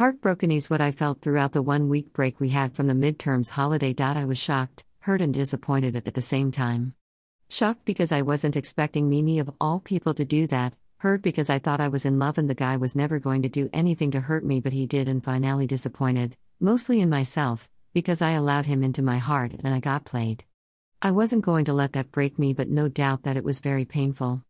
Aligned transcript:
Heartbroken 0.00 0.50
is 0.50 0.70
what 0.70 0.80
I 0.80 0.92
felt 0.92 1.20
throughout 1.20 1.52
the 1.52 1.60
one 1.60 1.90
week 1.90 2.14
break 2.14 2.40
we 2.40 2.48
had 2.48 2.74
from 2.74 2.86
the 2.86 2.94
midterms 2.94 3.50
holiday. 3.50 3.94
I 3.98 4.24
was 4.24 4.38
shocked, 4.38 4.82
hurt, 5.00 5.20
and 5.20 5.34
disappointed 5.34 5.94
at 5.94 6.14
the 6.14 6.22
same 6.22 6.50
time. 6.50 6.94
Shocked 7.50 7.84
because 7.84 8.10
I 8.10 8.22
wasn't 8.22 8.56
expecting 8.56 9.10
Mimi 9.10 9.38
of 9.38 9.50
all 9.60 9.78
people 9.78 10.14
to 10.14 10.24
do 10.24 10.46
that, 10.46 10.72
hurt 11.00 11.20
because 11.20 11.50
I 11.50 11.58
thought 11.58 11.82
I 11.82 11.88
was 11.88 12.06
in 12.06 12.18
love 12.18 12.38
and 12.38 12.48
the 12.48 12.54
guy 12.54 12.78
was 12.78 12.96
never 12.96 13.18
going 13.18 13.42
to 13.42 13.50
do 13.50 13.68
anything 13.74 14.10
to 14.12 14.20
hurt 14.20 14.42
me, 14.42 14.58
but 14.58 14.72
he 14.72 14.86
did, 14.86 15.06
and 15.06 15.22
finally 15.22 15.66
disappointed, 15.66 16.34
mostly 16.58 17.02
in 17.02 17.10
myself, 17.10 17.68
because 17.92 18.22
I 18.22 18.30
allowed 18.30 18.64
him 18.64 18.82
into 18.82 19.02
my 19.02 19.18
heart 19.18 19.52
and 19.62 19.74
I 19.74 19.80
got 19.80 20.06
played. 20.06 20.44
I 21.02 21.10
wasn't 21.10 21.44
going 21.44 21.66
to 21.66 21.74
let 21.74 21.92
that 21.92 22.10
break 22.10 22.38
me, 22.38 22.54
but 22.54 22.70
no 22.70 22.88
doubt 22.88 23.24
that 23.24 23.36
it 23.36 23.44
was 23.44 23.60
very 23.60 23.84
painful. 23.84 24.44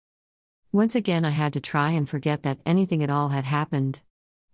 Once 0.71 0.95
again, 0.95 1.25
I 1.25 1.31
had 1.31 1.53
to 1.55 1.61
try 1.61 1.91
and 1.91 2.09
forget 2.09 2.45
that 2.45 2.61
anything 2.65 3.03
at 3.03 3.11
all 3.11 3.31
had 3.31 3.47
happened. 3.47 4.03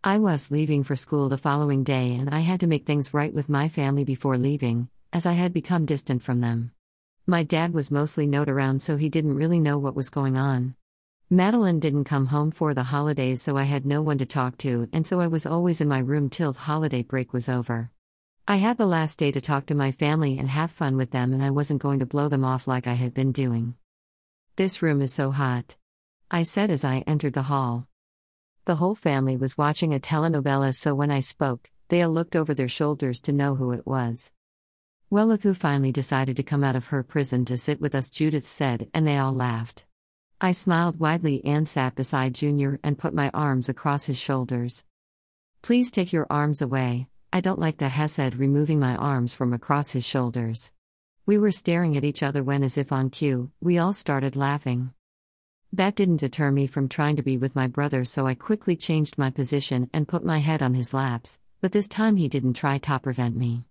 I 0.04 0.18
was 0.18 0.50
leaving 0.50 0.82
for 0.84 0.94
school 0.94 1.28
the 1.28 1.36
following 1.36 1.82
day, 1.82 2.14
and 2.14 2.30
I 2.30 2.40
had 2.40 2.60
to 2.60 2.66
make 2.66 2.86
things 2.86 3.12
right 3.12 3.34
with 3.34 3.48
my 3.48 3.68
family 3.68 4.04
before 4.04 4.38
leaving, 4.38 4.88
as 5.12 5.26
I 5.26 5.32
had 5.32 5.52
become 5.52 5.84
distant 5.84 6.22
from 6.22 6.40
them. 6.40 6.70
My 7.26 7.42
dad 7.42 7.74
was 7.74 7.90
mostly 7.90 8.26
not 8.26 8.48
around, 8.48 8.82
so 8.82 8.96
he 8.96 9.08
didn't 9.08 9.34
really 9.34 9.58
know 9.58 9.78
what 9.78 9.96
was 9.96 10.08
going 10.08 10.36
on. 10.36 10.76
Madeline 11.28 11.80
didn't 11.80 12.04
come 12.04 12.26
home 12.26 12.52
for 12.52 12.72
the 12.72 12.84
holidays, 12.84 13.42
so 13.42 13.56
I 13.56 13.64
had 13.64 13.84
no 13.84 14.00
one 14.00 14.18
to 14.18 14.26
talk 14.26 14.56
to, 14.58 14.88
and 14.92 15.04
so 15.04 15.18
I 15.18 15.26
was 15.26 15.44
always 15.44 15.80
in 15.80 15.88
my 15.88 15.98
room 15.98 16.30
till 16.30 16.52
the 16.52 16.60
holiday 16.60 17.02
break 17.02 17.32
was 17.32 17.48
over. 17.48 17.90
I 18.46 18.56
had 18.58 18.78
the 18.78 18.86
last 18.86 19.18
day 19.18 19.32
to 19.32 19.40
talk 19.40 19.66
to 19.66 19.74
my 19.74 19.90
family 19.90 20.38
and 20.38 20.48
have 20.48 20.70
fun 20.70 20.96
with 20.96 21.10
them, 21.10 21.32
and 21.32 21.42
I 21.42 21.50
wasn't 21.50 21.82
going 21.82 21.98
to 21.98 22.06
blow 22.06 22.28
them 22.28 22.44
off 22.44 22.68
like 22.68 22.86
I 22.86 22.94
had 22.94 23.12
been 23.12 23.32
doing. 23.32 23.74
This 24.54 24.82
room 24.82 25.02
is 25.02 25.12
so 25.12 25.32
hot. 25.32 25.74
I 26.30 26.44
said 26.44 26.70
as 26.70 26.84
I 26.84 27.02
entered 27.08 27.32
the 27.32 27.42
hall. 27.42 27.88
The 28.66 28.74
whole 28.74 28.96
family 28.96 29.36
was 29.36 29.56
watching 29.56 29.94
a 29.94 30.00
telenovela, 30.00 30.74
so 30.74 30.92
when 30.92 31.08
I 31.08 31.20
spoke, 31.20 31.70
they 31.88 32.02
all 32.02 32.10
looked 32.10 32.34
over 32.34 32.52
their 32.52 32.66
shoulders 32.66 33.20
to 33.20 33.32
know 33.32 33.54
who 33.54 33.70
it 33.70 33.86
was. 33.86 34.32
Well, 35.08 35.36
finally 35.54 35.92
decided 35.92 36.36
to 36.36 36.42
come 36.42 36.64
out 36.64 36.74
of 36.74 36.88
her 36.88 37.04
prison 37.04 37.44
to 37.44 37.56
sit 37.56 37.80
with 37.80 37.94
us, 37.94 38.10
Judith 38.10 38.44
said, 38.44 38.90
and 38.92 39.06
they 39.06 39.18
all 39.18 39.32
laughed. 39.32 39.86
I 40.40 40.50
smiled 40.50 40.98
widely 40.98 41.44
and 41.44 41.68
sat 41.68 41.94
beside 41.94 42.34
Junior 42.34 42.80
and 42.82 42.98
put 42.98 43.14
my 43.14 43.30
arms 43.32 43.68
across 43.68 44.06
his 44.06 44.18
shoulders. 44.18 44.84
Please 45.62 45.92
take 45.92 46.12
your 46.12 46.26
arms 46.28 46.60
away, 46.60 47.06
I 47.32 47.40
don't 47.40 47.60
like 47.60 47.78
the 47.78 47.88
Hesed 47.88 48.34
removing 48.34 48.80
my 48.80 48.96
arms 48.96 49.32
from 49.32 49.52
across 49.52 49.92
his 49.92 50.04
shoulders. 50.04 50.72
We 51.24 51.38
were 51.38 51.52
staring 51.52 51.96
at 51.96 52.04
each 52.04 52.20
other 52.20 52.42
when, 52.42 52.64
as 52.64 52.76
if 52.76 52.90
on 52.90 53.10
cue, 53.10 53.52
we 53.60 53.78
all 53.78 53.92
started 53.92 54.34
laughing. 54.34 54.92
That 55.76 55.94
didn't 55.94 56.20
deter 56.20 56.50
me 56.50 56.66
from 56.66 56.88
trying 56.88 57.16
to 57.16 57.22
be 57.22 57.36
with 57.36 57.54
my 57.54 57.66
brother, 57.66 58.06
so 58.06 58.26
I 58.26 58.32
quickly 58.32 58.76
changed 58.76 59.18
my 59.18 59.28
position 59.28 59.90
and 59.92 60.08
put 60.08 60.24
my 60.24 60.38
head 60.38 60.62
on 60.62 60.72
his 60.72 60.94
laps, 60.94 61.38
but 61.60 61.72
this 61.72 61.86
time 61.86 62.16
he 62.16 62.28
didn't 62.28 62.54
try 62.54 62.78
to 62.78 62.98
prevent 62.98 63.36
me. 63.36 63.66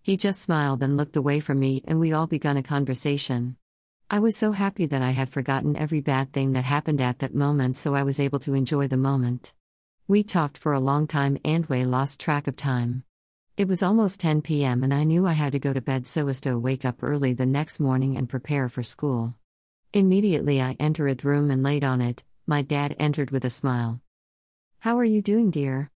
He 0.00 0.16
just 0.16 0.40
smiled 0.40 0.84
and 0.84 0.96
looked 0.96 1.16
away 1.16 1.40
from 1.40 1.58
me, 1.58 1.82
and 1.84 1.98
we 1.98 2.12
all 2.12 2.28
begun 2.28 2.56
a 2.56 2.62
conversation. 2.62 3.56
I 4.08 4.20
was 4.20 4.36
so 4.36 4.52
happy 4.52 4.86
that 4.86 5.02
I 5.02 5.10
had 5.10 5.30
forgotten 5.30 5.74
every 5.74 6.00
bad 6.00 6.32
thing 6.32 6.52
that 6.52 6.62
happened 6.62 7.00
at 7.00 7.18
that 7.18 7.34
moment, 7.34 7.76
so 7.76 7.92
I 7.92 8.04
was 8.04 8.20
able 8.20 8.38
to 8.38 8.54
enjoy 8.54 8.86
the 8.86 8.96
moment. 8.96 9.52
We 10.06 10.22
talked 10.22 10.58
for 10.58 10.72
a 10.72 10.78
long 10.78 11.08
time, 11.08 11.38
and 11.44 11.66
we 11.66 11.84
lost 11.84 12.20
track 12.20 12.46
of 12.46 12.54
time. 12.54 13.02
It 13.56 13.66
was 13.66 13.82
almost 13.82 14.20
10 14.20 14.42
p.m., 14.42 14.84
and 14.84 14.94
I 14.94 15.02
knew 15.02 15.26
I 15.26 15.32
had 15.32 15.50
to 15.50 15.58
go 15.58 15.72
to 15.72 15.80
bed 15.80 16.06
so 16.06 16.28
as 16.28 16.40
to 16.42 16.56
wake 16.56 16.84
up 16.84 17.02
early 17.02 17.32
the 17.32 17.46
next 17.46 17.80
morning 17.80 18.16
and 18.16 18.28
prepare 18.28 18.68
for 18.68 18.84
school. 18.84 19.34
Immediately 19.94 20.60
I 20.60 20.76
entered 20.78 21.18
the 21.18 21.28
room 21.28 21.50
and 21.50 21.62
laid 21.62 21.82
on 21.82 22.02
it. 22.02 22.22
My 22.46 22.60
dad 22.60 22.94
entered 22.98 23.30
with 23.30 23.44
a 23.46 23.50
smile. 23.50 24.02
How 24.80 24.98
are 24.98 25.04
you 25.04 25.22
doing, 25.22 25.50
dear? 25.50 25.90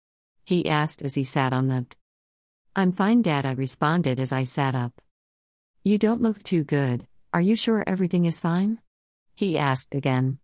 He 0.45 0.69
asked 0.69 1.01
as 1.01 1.15
he 1.15 1.25
sat 1.25 1.51
on 1.51 1.67
the. 1.67 1.85
I'm 2.73 2.93
fine, 2.93 3.21
Dad, 3.21 3.45
I 3.45 3.51
responded 3.51 4.17
as 4.17 4.31
I 4.31 4.45
sat 4.45 4.75
up. 4.75 5.01
You 5.83 5.97
don't 5.97 6.21
look 6.21 6.41
too 6.41 6.63
good. 6.63 7.05
Are 7.33 7.41
you 7.41 7.55
sure 7.55 7.83
everything 7.85 8.23
is 8.25 8.39
fine? 8.39 8.79
He 9.35 9.57
asked 9.57 9.93
again. 9.93 10.39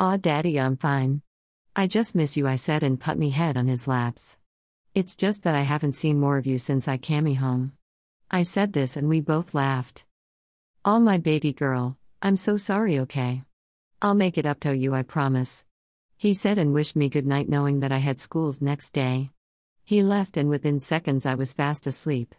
Aw, 0.00 0.16
Daddy, 0.16 0.58
I'm 0.58 0.78
fine. 0.78 1.20
I 1.76 1.86
just 1.86 2.14
miss 2.14 2.38
you, 2.38 2.48
I 2.48 2.56
said 2.56 2.82
and 2.82 2.98
put 2.98 3.18
me 3.18 3.30
head 3.30 3.58
on 3.58 3.66
his 3.66 3.86
laps. 3.86 4.38
It's 4.94 5.14
just 5.14 5.42
that 5.42 5.54
I 5.54 5.62
haven't 5.62 5.96
seen 5.96 6.18
more 6.18 6.38
of 6.38 6.46
you 6.46 6.56
since 6.58 6.88
I 6.88 6.96
came 6.96 7.34
home. 7.34 7.72
I 8.30 8.44
said 8.44 8.72
this 8.72 8.96
and 8.96 9.10
we 9.10 9.20
both 9.20 9.54
laughed. 9.54 10.06
All 10.84 11.00
my 11.00 11.18
baby 11.18 11.52
girl, 11.52 11.98
I'm 12.24 12.36
so 12.36 12.56
sorry, 12.56 13.00
okay? 13.00 13.42
I'll 14.00 14.14
make 14.14 14.38
it 14.38 14.46
up 14.46 14.60
to 14.60 14.76
you, 14.76 14.94
I 14.94 15.02
promise. 15.02 15.64
He 16.16 16.34
said 16.34 16.56
and 16.56 16.72
wished 16.72 16.94
me 16.94 17.08
good 17.08 17.26
night, 17.26 17.48
knowing 17.48 17.80
that 17.80 17.90
I 17.90 17.98
had 17.98 18.20
school 18.20 18.52
the 18.52 18.64
next 18.64 18.90
day. 18.90 19.30
He 19.84 20.04
left, 20.04 20.36
and 20.36 20.48
within 20.48 20.78
seconds 20.78 21.26
I 21.26 21.34
was 21.34 21.52
fast 21.52 21.84
asleep. 21.84 22.36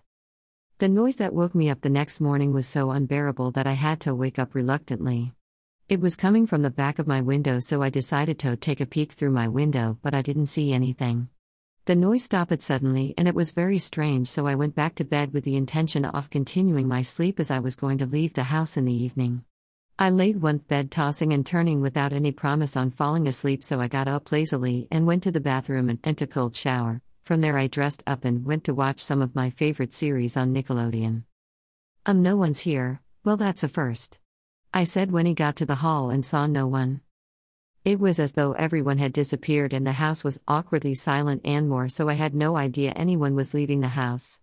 The 0.77 0.87
noise 0.87 1.17
that 1.17 1.33
woke 1.33 1.53
me 1.53 1.69
up 1.69 1.81
the 1.81 1.89
next 1.89 2.21
morning 2.21 2.53
was 2.53 2.65
so 2.65 2.91
unbearable 2.91 3.51
that 3.51 3.67
I 3.67 3.73
had 3.73 3.99
to 4.01 4.15
wake 4.15 4.39
up 4.39 4.55
reluctantly. 4.55 5.33
It 5.89 5.99
was 5.99 6.15
coming 6.15 6.47
from 6.47 6.61
the 6.61 6.71
back 6.71 6.97
of 6.97 7.05
my 7.05 7.19
window, 7.19 7.59
so 7.59 7.81
I 7.81 7.89
decided 7.89 8.39
to 8.39 8.55
take 8.55 8.79
a 8.79 8.85
peek 8.85 9.11
through 9.11 9.31
my 9.31 9.49
window, 9.49 9.99
but 10.01 10.13
I 10.13 10.21
didn't 10.21 10.45
see 10.45 10.71
anything. 10.71 11.27
The 11.87 11.95
noise 11.97 12.23
stopped 12.23 12.61
suddenly, 12.61 13.13
and 13.17 13.27
it 13.27 13.35
was 13.35 13.51
very 13.51 13.79
strange, 13.79 14.29
so 14.29 14.47
I 14.47 14.55
went 14.55 14.75
back 14.75 14.95
to 14.95 15.03
bed 15.03 15.33
with 15.33 15.43
the 15.43 15.57
intention 15.57 16.05
of 16.05 16.29
continuing 16.29 16.87
my 16.87 17.01
sleep 17.01 17.37
as 17.37 17.51
I 17.51 17.59
was 17.59 17.75
going 17.75 17.97
to 17.97 18.05
leave 18.05 18.33
the 18.33 18.43
house 18.43 18.77
in 18.77 18.85
the 18.85 18.93
evening. 18.93 19.43
I 19.99 20.09
laid 20.09 20.41
one 20.41 20.57
bed 20.57 20.89
tossing 20.89 21.33
and 21.33 21.45
turning 21.45 21.79
without 21.79 22.13
any 22.13 22.31
promise 22.31 22.75
on 22.75 22.89
falling 22.89 23.27
asleep, 23.27 23.63
so 23.63 23.79
I 23.79 23.87
got 23.87 24.07
up 24.07 24.31
lazily 24.31 24.87
and 24.89 25.05
went 25.05 25.21
to 25.23 25.31
the 25.31 25.39
bathroom 25.39 25.87
and 25.87 26.03
took 26.03 26.21
a 26.21 26.27
cold 26.27 26.55
shower. 26.55 27.01
From 27.21 27.41
there, 27.41 27.57
I 27.57 27.67
dressed 27.67 28.03
up 28.07 28.25
and 28.25 28.43
went 28.43 28.63
to 28.63 28.73
watch 28.73 28.99
some 28.99 29.21
of 29.21 29.35
my 29.35 29.51
favorite 29.51 29.93
series 29.93 30.35
on 30.35 30.53
Nickelodeon. 30.53 31.23
Um, 32.07 32.23
no 32.23 32.35
one's 32.35 32.61
here. 32.61 33.01
Well, 33.23 33.37
that's 33.37 33.63
a 33.63 33.67
first. 33.67 34.19
I 34.73 34.83
said 34.83 35.11
when 35.11 35.27
he 35.27 35.35
got 35.35 35.55
to 35.57 35.65
the 35.65 35.75
hall 35.75 36.09
and 36.09 36.25
saw 36.25 36.47
no 36.47 36.65
one. 36.65 37.01
It 37.85 37.99
was 37.99 38.19
as 38.19 38.33
though 38.33 38.53
everyone 38.53 38.97
had 38.97 39.13
disappeared 39.13 39.73
and 39.73 39.85
the 39.85 39.93
house 39.93 40.23
was 40.23 40.41
awkwardly 40.47 40.95
silent 40.95 41.41
and 41.45 41.69
more, 41.69 41.87
so 41.87 42.09
I 42.09 42.13
had 42.13 42.33
no 42.33 42.57
idea 42.57 42.93
anyone 42.95 43.35
was 43.35 43.53
leaving 43.53 43.81
the 43.81 43.89
house. 43.89 44.39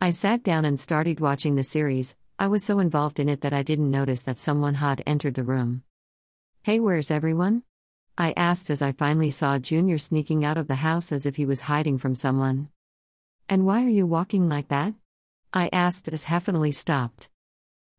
I 0.00 0.10
sat 0.10 0.42
down 0.42 0.64
and 0.64 0.80
started 0.80 1.20
watching 1.20 1.54
the 1.54 1.62
series, 1.62 2.16
I 2.38 2.48
was 2.48 2.62
so 2.62 2.80
involved 2.80 3.18
in 3.18 3.30
it 3.30 3.40
that 3.40 3.54
I 3.54 3.62
didn't 3.62 3.90
notice 3.90 4.22
that 4.24 4.38
someone 4.38 4.74
had 4.74 5.02
entered 5.06 5.36
the 5.36 5.42
room. 5.42 5.84
Hey, 6.64 6.78
where's 6.78 7.10
everyone? 7.10 7.62
I 8.18 8.34
asked 8.36 8.68
as 8.68 8.82
I 8.82 8.92
finally 8.92 9.30
saw 9.30 9.58
Junior 9.58 9.96
sneaking 9.96 10.44
out 10.44 10.58
of 10.58 10.68
the 10.68 10.74
house 10.76 11.12
as 11.12 11.24
if 11.24 11.36
he 11.36 11.46
was 11.46 11.62
hiding 11.62 11.96
from 11.96 12.14
someone. 12.14 12.68
And 13.48 13.64
why 13.64 13.84
are 13.84 13.88
you 13.88 14.06
walking 14.06 14.50
like 14.50 14.68
that? 14.68 14.92
I 15.54 15.70
asked 15.72 16.08
as 16.08 16.26
Heffinally 16.26 16.74
stopped. 16.74 17.30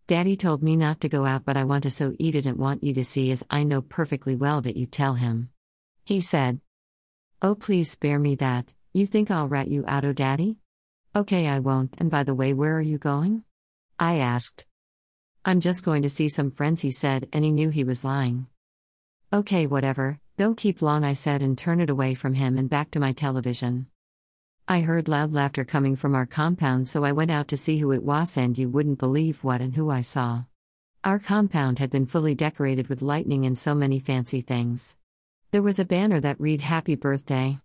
Daddy 0.05 0.37
told 0.37 0.61
me 0.61 0.75
not 0.75 1.01
to 1.01 1.09
go 1.09 1.25
out, 1.25 1.43
but 1.43 1.57
I 1.57 1.63
want 1.63 1.83
to, 1.83 1.89
so 1.89 2.13
he 2.19 2.29
didn't 2.29 2.59
want 2.59 2.83
you 2.83 2.93
to 2.93 3.03
see, 3.03 3.31
as 3.31 3.43
I 3.49 3.63
know 3.63 3.81
perfectly 3.81 4.35
well 4.35 4.61
that 4.61 4.77
you 4.77 4.85
tell 4.85 5.15
him. 5.15 5.49
He 6.05 6.21
said. 6.21 6.59
Oh, 7.41 7.55
please 7.55 7.89
spare 7.89 8.19
me 8.19 8.35
that. 8.35 8.71
You 8.93 9.07
think 9.07 9.31
I'll 9.31 9.47
rat 9.47 9.67
you 9.67 9.83
out, 9.87 10.05
oh, 10.05 10.13
Daddy? 10.13 10.57
Okay, 11.15 11.47
I 11.47 11.57
won't. 11.57 11.95
And 11.97 12.11
by 12.11 12.23
the 12.23 12.35
way, 12.35 12.53
where 12.53 12.77
are 12.77 12.81
you 12.81 12.99
going? 12.99 13.43
I 13.99 14.17
asked. 14.17 14.65
I'm 15.43 15.59
just 15.59 15.83
going 15.83 16.03
to 16.03 16.09
see 16.09 16.29
some 16.29 16.51
friends, 16.51 16.81
he 16.81 16.91
said, 16.91 17.29
and 17.33 17.43
he 17.43 17.51
knew 17.51 17.69
he 17.69 17.83
was 17.83 18.03
lying. 18.03 18.45
Okay, 19.33 19.65
whatever, 19.65 20.19
don't 20.37 20.55
keep 20.55 20.83
long, 20.83 21.03
I 21.03 21.13
said, 21.13 21.41
and 21.41 21.57
turned 21.57 21.81
it 21.81 21.89
away 21.89 22.13
from 22.13 22.35
him 22.35 22.57
and 22.57 22.69
back 22.69 22.91
to 22.91 22.99
my 22.99 23.11
television. 23.11 23.87
I 24.67 24.81
heard 24.81 25.07
loud 25.07 25.33
laughter 25.33 25.65
coming 25.65 25.95
from 25.95 26.13
our 26.13 26.27
compound, 26.27 26.87
so 26.87 27.03
I 27.03 27.11
went 27.11 27.31
out 27.31 27.47
to 27.47 27.57
see 27.57 27.79
who 27.79 27.91
it 27.91 28.03
was, 28.03 28.37
and 28.37 28.55
you 28.55 28.69
wouldn't 28.69 28.99
believe 28.99 29.43
what 29.43 29.61
and 29.61 29.75
who 29.75 29.89
I 29.89 30.01
saw. 30.01 30.43
Our 31.03 31.17
compound 31.17 31.79
had 31.79 31.89
been 31.89 32.05
fully 32.05 32.35
decorated 32.35 32.89
with 32.89 33.01
lightning 33.01 33.47
and 33.47 33.57
so 33.57 33.73
many 33.73 33.97
fancy 33.97 34.41
things. 34.41 34.95
There 35.51 35.63
was 35.63 35.79
a 35.79 35.85
banner 35.85 36.19
that 36.19 36.39
read 36.39 36.61
Happy 36.61 36.93
Birthday. 36.93 37.61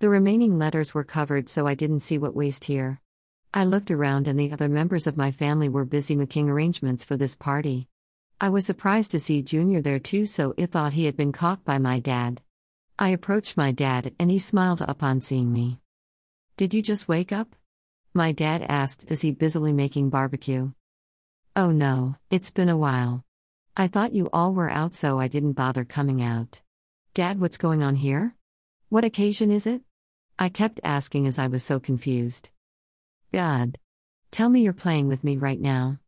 The 0.00 0.10
remaining 0.10 0.58
letters 0.58 0.92
were 0.92 1.04
covered, 1.04 1.48
so 1.48 1.66
I 1.66 1.74
didn't 1.74 2.00
see 2.00 2.18
what 2.18 2.36
waste 2.36 2.64
here. 2.64 3.00
I 3.52 3.64
looked 3.64 3.90
around 3.90 4.28
and 4.28 4.38
the 4.38 4.52
other 4.52 4.68
members 4.68 5.08
of 5.08 5.16
my 5.16 5.32
family 5.32 5.68
were 5.68 5.84
busy 5.84 6.14
making 6.14 6.48
arrangements 6.48 7.04
for 7.04 7.16
this 7.16 7.34
party. 7.34 7.88
I 8.40 8.48
was 8.48 8.64
surprised 8.64 9.10
to 9.10 9.18
see 9.18 9.42
Junior 9.42 9.80
there 9.80 9.98
too, 9.98 10.24
so 10.24 10.54
I 10.56 10.66
thought 10.66 10.92
he 10.92 11.06
had 11.06 11.16
been 11.16 11.32
caught 11.32 11.64
by 11.64 11.78
my 11.78 11.98
dad. 11.98 12.42
I 12.96 13.08
approached 13.08 13.56
my 13.56 13.72
dad 13.72 14.14
and 14.20 14.30
he 14.30 14.38
smiled 14.38 14.82
upon 14.82 15.20
seeing 15.20 15.52
me. 15.52 15.80
Did 16.56 16.74
you 16.74 16.80
just 16.80 17.08
wake 17.08 17.32
up? 17.32 17.56
My 18.14 18.30
dad 18.30 18.64
asked 18.68 19.10
as 19.10 19.22
he 19.22 19.32
busily 19.32 19.72
making 19.72 20.10
barbecue. 20.10 20.70
Oh 21.56 21.72
no, 21.72 22.14
it's 22.30 22.52
been 22.52 22.68
a 22.68 22.76
while. 22.76 23.24
I 23.76 23.88
thought 23.88 24.14
you 24.14 24.30
all 24.32 24.54
were 24.54 24.70
out, 24.70 24.94
so 24.94 25.18
I 25.18 25.26
didn't 25.26 25.54
bother 25.54 25.84
coming 25.84 26.22
out. 26.22 26.60
Dad, 27.14 27.40
what's 27.40 27.58
going 27.58 27.82
on 27.82 27.96
here? 27.96 28.36
What 28.90 29.04
occasion 29.04 29.50
is 29.50 29.66
it? 29.66 29.82
I 30.38 30.50
kept 30.50 30.78
asking 30.84 31.26
as 31.26 31.38
I 31.38 31.48
was 31.48 31.64
so 31.64 31.80
confused. 31.80 32.50
God. 33.32 33.78
Tell 34.32 34.48
me 34.48 34.62
you're 34.62 34.72
playing 34.72 35.06
with 35.06 35.22
me 35.22 35.36
right 35.36 35.60
now. 35.60 35.98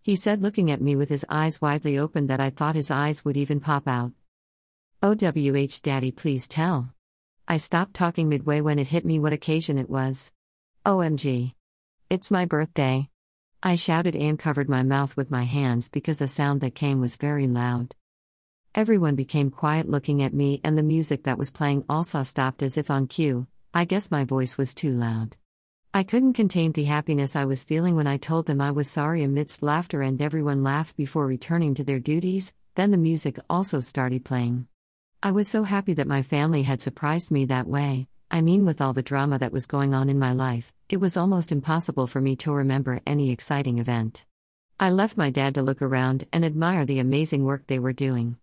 He 0.00 0.14
said, 0.14 0.42
looking 0.42 0.70
at 0.70 0.80
me 0.80 0.94
with 0.94 1.08
his 1.08 1.26
eyes 1.28 1.60
widely 1.60 1.98
open 1.98 2.28
that 2.28 2.40
I 2.40 2.50
thought 2.50 2.76
his 2.76 2.90
eyes 2.90 3.24
would 3.24 3.36
even 3.36 3.58
pop 3.58 3.88
out. 3.88 4.12
OWH 5.02 5.82
Daddy, 5.82 6.12
please 6.12 6.46
tell. 6.46 6.94
I 7.48 7.56
stopped 7.56 7.94
talking 7.94 8.28
midway 8.28 8.60
when 8.60 8.78
it 8.78 8.88
hit 8.88 9.04
me 9.04 9.18
what 9.18 9.32
occasion 9.32 9.76
it 9.76 9.90
was. 9.90 10.30
OMG. 10.86 11.54
It's 12.10 12.30
my 12.30 12.44
birthday. 12.44 13.08
I 13.60 13.74
shouted 13.74 14.14
and 14.14 14.38
covered 14.38 14.68
my 14.68 14.84
mouth 14.84 15.16
with 15.16 15.32
my 15.32 15.42
hands 15.42 15.88
because 15.88 16.18
the 16.18 16.28
sound 16.28 16.60
that 16.60 16.76
came 16.76 17.00
was 17.00 17.16
very 17.16 17.48
loud. 17.48 17.94
Everyone 18.72 19.16
became 19.16 19.50
quiet 19.50 19.88
looking 19.88 20.22
at 20.22 20.32
me, 20.32 20.60
and 20.62 20.78
the 20.78 20.84
music 20.84 21.24
that 21.24 21.38
was 21.38 21.50
playing 21.50 21.84
also 21.88 22.22
stopped 22.22 22.62
as 22.62 22.78
if 22.78 22.88
on 22.88 23.08
cue. 23.08 23.48
I 23.74 23.84
guess 23.84 24.12
my 24.12 24.24
voice 24.24 24.56
was 24.56 24.74
too 24.74 24.92
loud. 24.92 25.36
I 25.94 26.02
couldn't 26.02 26.34
contain 26.34 26.72
the 26.72 26.84
happiness 26.84 27.34
I 27.34 27.46
was 27.46 27.64
feeling 27.64 27.96
when 27.96 28.06
I 28.06 28.18
told 28.18 28.44
them 28.44 28.60
I 28.60 28.70
was 28.70 28.90
sorry 28.90 29.22
amidst 29.22 29.62
laughter, 29.62 30.02
and 30.02 30.20
everyone 30.20 30.62
laughed 30.62 30.96
before 30.98 31.26
returning 31.26 31.74
to 31.74 31.84
their 31.84 31.98
duties. 31.98 32.52
Then 32.74 32.90
the 32.90 32.98
music 32.98 33.38
also 33.48 33.80
started 33.80 34.24
playing. 34.24 34.68
I 35.22 35.30
was 35.30 35.48
so 35.48 35.64
happy 35.64 35.94
that 35.94 36.06
my 36.06 36.22
family 36.22 36.62
had 36.62 36.82
surprised 36.82 37.30
me 37.30 37.46
that 37.46 37.66
way. 37.66 38.06
I 38.30 38.42
mean, 38.42 38.66
with 38.66 38.82
all 38.82 38.92
the 38.92 39.02
drama 39.02 39.38
that 39.38 39.50
was 39.50 39.66
going 39.66 39.94
on 39.94 40.10
in 40.10 40.18
my 40.18 40.32
life, 40.32 40.74
it 40.90 40.98
was 40.98 41.16
almost 41.16 41.50
impossible 41.50 42.06
for 42.06 42.20
me 42.20 42.36
to 42.36 42.52
remember 42.52 43.00
any 43.06 43.30
exciting 43.30 43.78
event. 43.78 44.26
I 44.78 44.90
left 44.90 45.16
my 45.16 45.30
dad 45.30 45.54
to 45.54 45.62
look 45.62 45.80
around 45.80 46.26
and 46.34 46.44
admire 46.44 46.84
the 46.84 46.98
amazing 46.98 47.44
work 47.44 47.66
they 47.66 47.78
were 47.78 47.94
doing. 47.94 48.36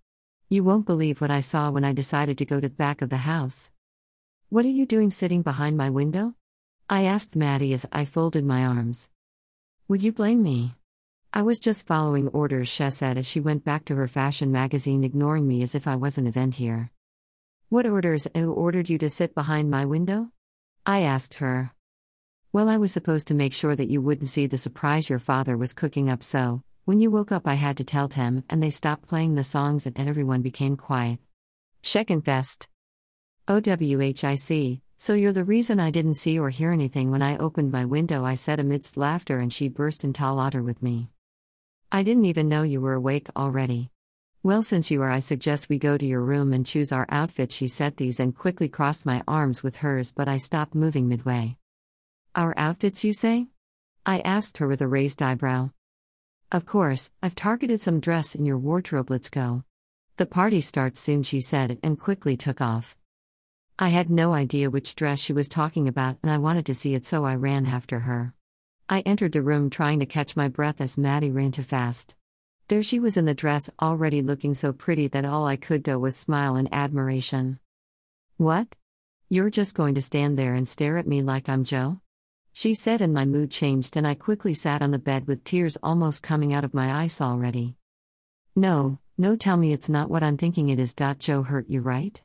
You 0.49 0.63
won't 0.63 0.87
believe 0.87 1.21
what 1.21 1.31
I 1.31 1.41
saw 1.41 1.69
when 1.69 1.85
I 1.85 1.93
decided 1.93 2.39
to 2.39 2.45
go 2.45 2.59
to 2.59 2.67
the 2.67 2.75
back 2.75 3.03
of 3.03 3.09
the 3.09 3.17
house. 3.17 3.69
What 4.49 4.65
are 4.65 4.69
you 4.69 4.87
doing 4.87 5.11
sitting 5.11 5.43
behind 5.43 5.77
my 5.77 5.91
window? 5.91 6.33
I 6.87 7.05
asked 7.05 7.35
Maddie 7.35 7.73
as 7.73 7.87
I 7.91 8.05
folded 8.05 8.45
my 8.45 8.63
arms. 8.63 9.09
Would 9.87 10.03
you 10.03 10.11
blame 10.11 10.43
me? 10.43 10.75
I 11.33 11.41
was 11.41 11.57
just 11.57 11.87
following 11.87 12.27
orders, 12.27 12.67
She 12.67 12.87
said 12.91 13.17
as 13.17 13.25
she 13.25 13.39
went 13.39 13.63
back 13.63 13.85
to 13.85 13.95
her 13.95 14.07
fashion 14.07 14.51
magazine, 14.51 15.03
ignoring 15.03 15.47
me 15.47 15.63
as 15.63 15.73
if 15.73 15.87
I 15.87 15.95
was 15.95 16.19
an 16.19 16.27
event 16.27 16.55
here. 16.55 16.91
What 17.69 17.87
orders? 17.87 18.27
Who 18.35 18.53
ordered 18.53 18.87
you 18.87 18.99
to 18.99 19.09
sit 19.09 19.33
behind 19.33 19.71
my 19.71 19.85
window? 19.85 20.29
I 20.85 21.01
asked 21.01 21.35
her. 21.35 21.71
Well, 22.53 22.69
I 22.69 22.77
was 22.77 22.91
supposed 22.91 23.27
to 23.29 23.33
make 23.33 23.53
sure 23.53 23.75
that 23.75 23.89
you 23.89 23.99
wouldn't 23.99 24.29
see 24.29 24.45
the 24.45 24.57
surprise 24.57 25.09
your 25.09 25.17
father 25.17 25.57
was 25.57 25.73
cooking 25.73 26.07
up, 26.07 26.21
so, 26.21 26.61
when 26.83 26.99
you 26.99 27.09
woke 27.09 27.31
up, 27.31 27.47
I 27.47 27.55
had 27.55 27.77
to 27.77 27.83
tell 27.83 28.09
him, 28.09 28.43
and 28.47 28.61
they 28.61 28.69
stopped 28.69 29.07
playing 29.07 29.33
the 29.33 29.43
songs 29.43 29.87
and 29.87 29.97
everyone 29.97 30.43
became 30.43 30.77
quiet. 30.77 31.17
She 31.81 32.05
confessed. 32.05 32.67
OWHIC, 33.47 34.81
so 35.05 35.13
you're 35.13 35.31
the 35.31 35.43
reason 35.43 35.79
I 35.79 35.91
didn't 35.91 36.15
see 36.15 36.39
or 36.39 36.49
hear 36.49 36.71
anything 36.71 37.11
when 37.11 37.21
I 37.21 37.37
opened 37.37 37.71
my 37.71 37.85
window, 37.85 38.25
I 38.25 38.33
said 38.33 38.59
amidst 38.59 38.97
laughter, 38.97 39.39
and 39.39 39.53
she 39.53 39.67
burst 39.67 40.03
into 40.03 40.31
laughter 40.31 40.63
with 40.63 40.81
me. 40.81 41.11
I 41.91 42.01
didn't 42.01 42.25
even 42.25 42.49
know 42.49 42.63
you 42.63 42.81
were 42.81 42.95
awake 42.95 43.27
already. 43.35 43.91
Well, 44.41 44.63
since 44.63 44.89
you 44.89 45.03
are, 45.03 45.11
I 45.11 45.19
suggest 45.19 45.69
we 45.69 45.77
go 45.77 45.95
to 45.95 46.05
your 46.07 46.21
room 46.21 46.53
and 46.53 46.65
choose 46.65 46.91
our 46.91 47.05
outfit. 47.09 47.51
She 47.51 47.67
said 47.67 47.97
these 47.97 48.19
and 48.19 48.35
quickly 48.35 48.67
crossed 48.67 49.05
my 49.05 49.21
arms 49.27 49.61
with 49.61 49.75
hers, 49.75 50.11
but 50.11 50.27
I 50.27 50.37
stopped 50.37 50.73
moving 50.73 51.07
midway. 51.07 51.57
Our 52.33 52.55
outfits, 52.57 53.03
you 53.03 53.13
say? 53.13 53.45
I 54.07 54.21
asked 54.21 54.57
her 54.57 54.67
with 54.67 54.81
a 54.81 54.87
raised 54.87 55.21
eyebrow. 55.21 55.69
Of 56.51 56.65
course, 56.65 57.11
I've 57.21 57.35
targeted 57.35 57.79
some 57.79 57.99
dress 57.99 58.33
in 58.33 58.43
your 58.43 58.57
wardrobe. 58.57 59.11
Let's 59.11 59.29
go. 59.29 59.65
The 60.17 60.25
party 60.25 60.61
starts 60.61 60.99
soon, 60.99 61.21
she 61.21 61.41
said, 61.41 61.77
and 61.83 61.99
quickly 61.99 62.35
took 62.35 62.59
off. 62.59 62.97
I 63.77 63.89
had 63.89 64.09
no 64.09 64.33
idea 64.33 64.69
which 64.69 64.95
dress 64.95 65.19
she 65.19 65.33
was 65.33 65.49
talking 65.49 65.89
about, 65.89 66.17
and 66.23 66.31
I 66.31 66.37
wanted 66.37 66.65
to 66.67 66.73
see 66.73 66.95
it, 66.95 67.05
so 67.05 67.25
I 67.25 67.35
ran 67.35 67.65
after 67.65 67.99
her. 67.99 68.33
I 68.87 69.01
entered 69.01 69.33
the 69.33 69.41
room 69.41 69.69
trying 69.69 69.99
to 69.99 70.05
catch 70.05 70.37
my 70.37 70.47
breath 70.47 70.79
as 70.79 70.97
Maddie 70.97 71.29
ran 71.29 71.51
too 71.51 71.63
fast. 71.63 72.15
There 72.69 72.81
she 72.81 72.99
was 72.99 73.17
in 73.17 73.25
the 73.25 73.33
dress, 73.33 73.69
already 73.81 74.21
looking 74.21 74.53
so 74.53 74.71
pretty 74.71 75.09
that 75.09 75.25
all 75.25 75.45
I 75.45 75.57
could 75.57 75.83
do 75.83 75.99
was 75.99 76.15
smile 76.15 76.55
in 76.55 76.73
admiration. 76.73 77.59
What? 78.37 78.75
You're 79.27 79.49
just 79.49 79.75
going 79.75 79.95
to 79.95 80.01
stand 80.01 80.39
there 80.39 80.53
and 80.53 80.69
stare 80.69 80.97
at 80.97 81.05
me 81.05 81.21
like 81.21 81.49
I'm 81.49 81.65
Joe? 81.65 81.99
She 82.53 82.75
said, 82.75 83.01
and 83.01 83.13
my 83.13 83.25
mood 83.25 83.51
changed, 83.51 83.97
and 83.97 84.07
I 84.07 84.15
quickly 84.15 84.53
sat 84.53 84.81
on 84.81 84.91
the 84.91 84.99
bed 84.99 85.27
with 85.27 85.43
tears 85.43 85.77
almost 85.83 86.23
coming 86.23 86.53
out 86.53 86.63
of 86.63 86.73
my 86.73 87.03
eyes 87.03 87.19
already. 87.19 87.75
No, 88.55 88.99
no, 89.17 89.35
tell 89.35 89.57
me 89.57 89.73
it's 89.73 89.89
not 89.89 90.09
what 90.09 90.23
I'm 90.23 90.37
thinking 90.37 90.69
it 90.69 90.79
is. 90.79 90.95
Joe 91.19 91.43
hurt 91.43 91.69
you, 91.69 91.81
right? 91.81 92.23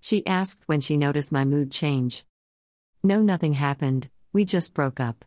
She 0.00 0.26
asked 0.26 0.60
when 0.66 0.80
she 0.80 0.96
noticed 0.96 1.32
my 1.32 1.44
mood 1.44 1.70
change. 1.70 2.24
No, 3.02 3.22
nothing 3.22 3.54
happened, 3.54 4.08
we 4.32 4.44
just 4.44 4.74
broke 4.74 5.00
up. 5.00 5.24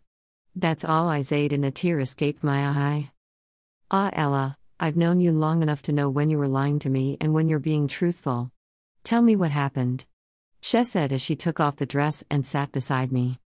That's 0.55 0.85
all 0.85 1.07
I 1.07 1.21
said, 1.21 1.53
and 1.53 1.63
a 1.63 1.71
tear 1.71 1.99
escaped 1.99 2.43
my 2.43 2.65
eye. 2.65 3.11
Ah, 3.89 4.09
Ella, 4.13 4.57
I've 4.79 4.97
known 4.97 5.19
you 5.21 5.31
long 5.31 5.61
enough 5.61 5.81
to 5.83 5.91
know 5.91 6.09
when 6.09 6.29
you 6.29 6.37
were 6.37 6.47
lying 6.47 6.79
to 6.79 6.89
me 6.89 7.17
and 7.21 7.33
when 7.33 7.47
you're 7.47 7.59
being 7.59 7.87
truthful. 7.87 8.51
Tell 9.03 9.21
me 9.21 9.35
what 9.35 9.51
happened. 9.51 10.05
She 10.61 10.83
said 10.83 11.11
as 11.11 11.21
she 11.21 11.35
took 11.35 11.59
off 11.59 11.75
the 11.75 11.85
dress 11.85 12.23
and 12.29 12.45
sat 12.45 12.71
beside 12.71 13.11
me. 13.11 13.39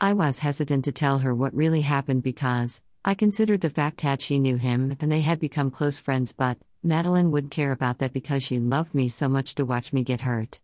I 0.00 0.12
was 0.12 0.40
hesitant 0.40 0.84
to 0.84 0.92
tell 0.92 1.20
her 1.20 1.34
what 1.34 1.54
really 1.54 1.82
happened 1.82 2.22
because 2.22 2.82
I 3.04 3.14
considered 3.14 3.60
the 3.60 3.70
fact 3.70 4.02
that 4.02 4.22
she 4.22 4.38
knew 4.38 4.56
him 4.56 4.96
and 5.00 5.10
they 5.10 5.20
had 5.20 5.38
become 5.38 5.70
close 5.70 5.98
friends, 5.98 6.32
but 6.32 6.58
Madeline 6.86 7.30
would 7.30 7.50
care 7.50 7.72
about 7.72 7.96
that 8.00 8.12
because 8.12 8.42
she 8.42 8.58
loved 8.58 8.94
me 8.94 9.08
so 9.08 9.26
much 9.26 9.54
to 9.54 9.64
watch 9.64 9.94
me 9.94 10.02
get 10.02 10.20
hurt. 10.20 10.60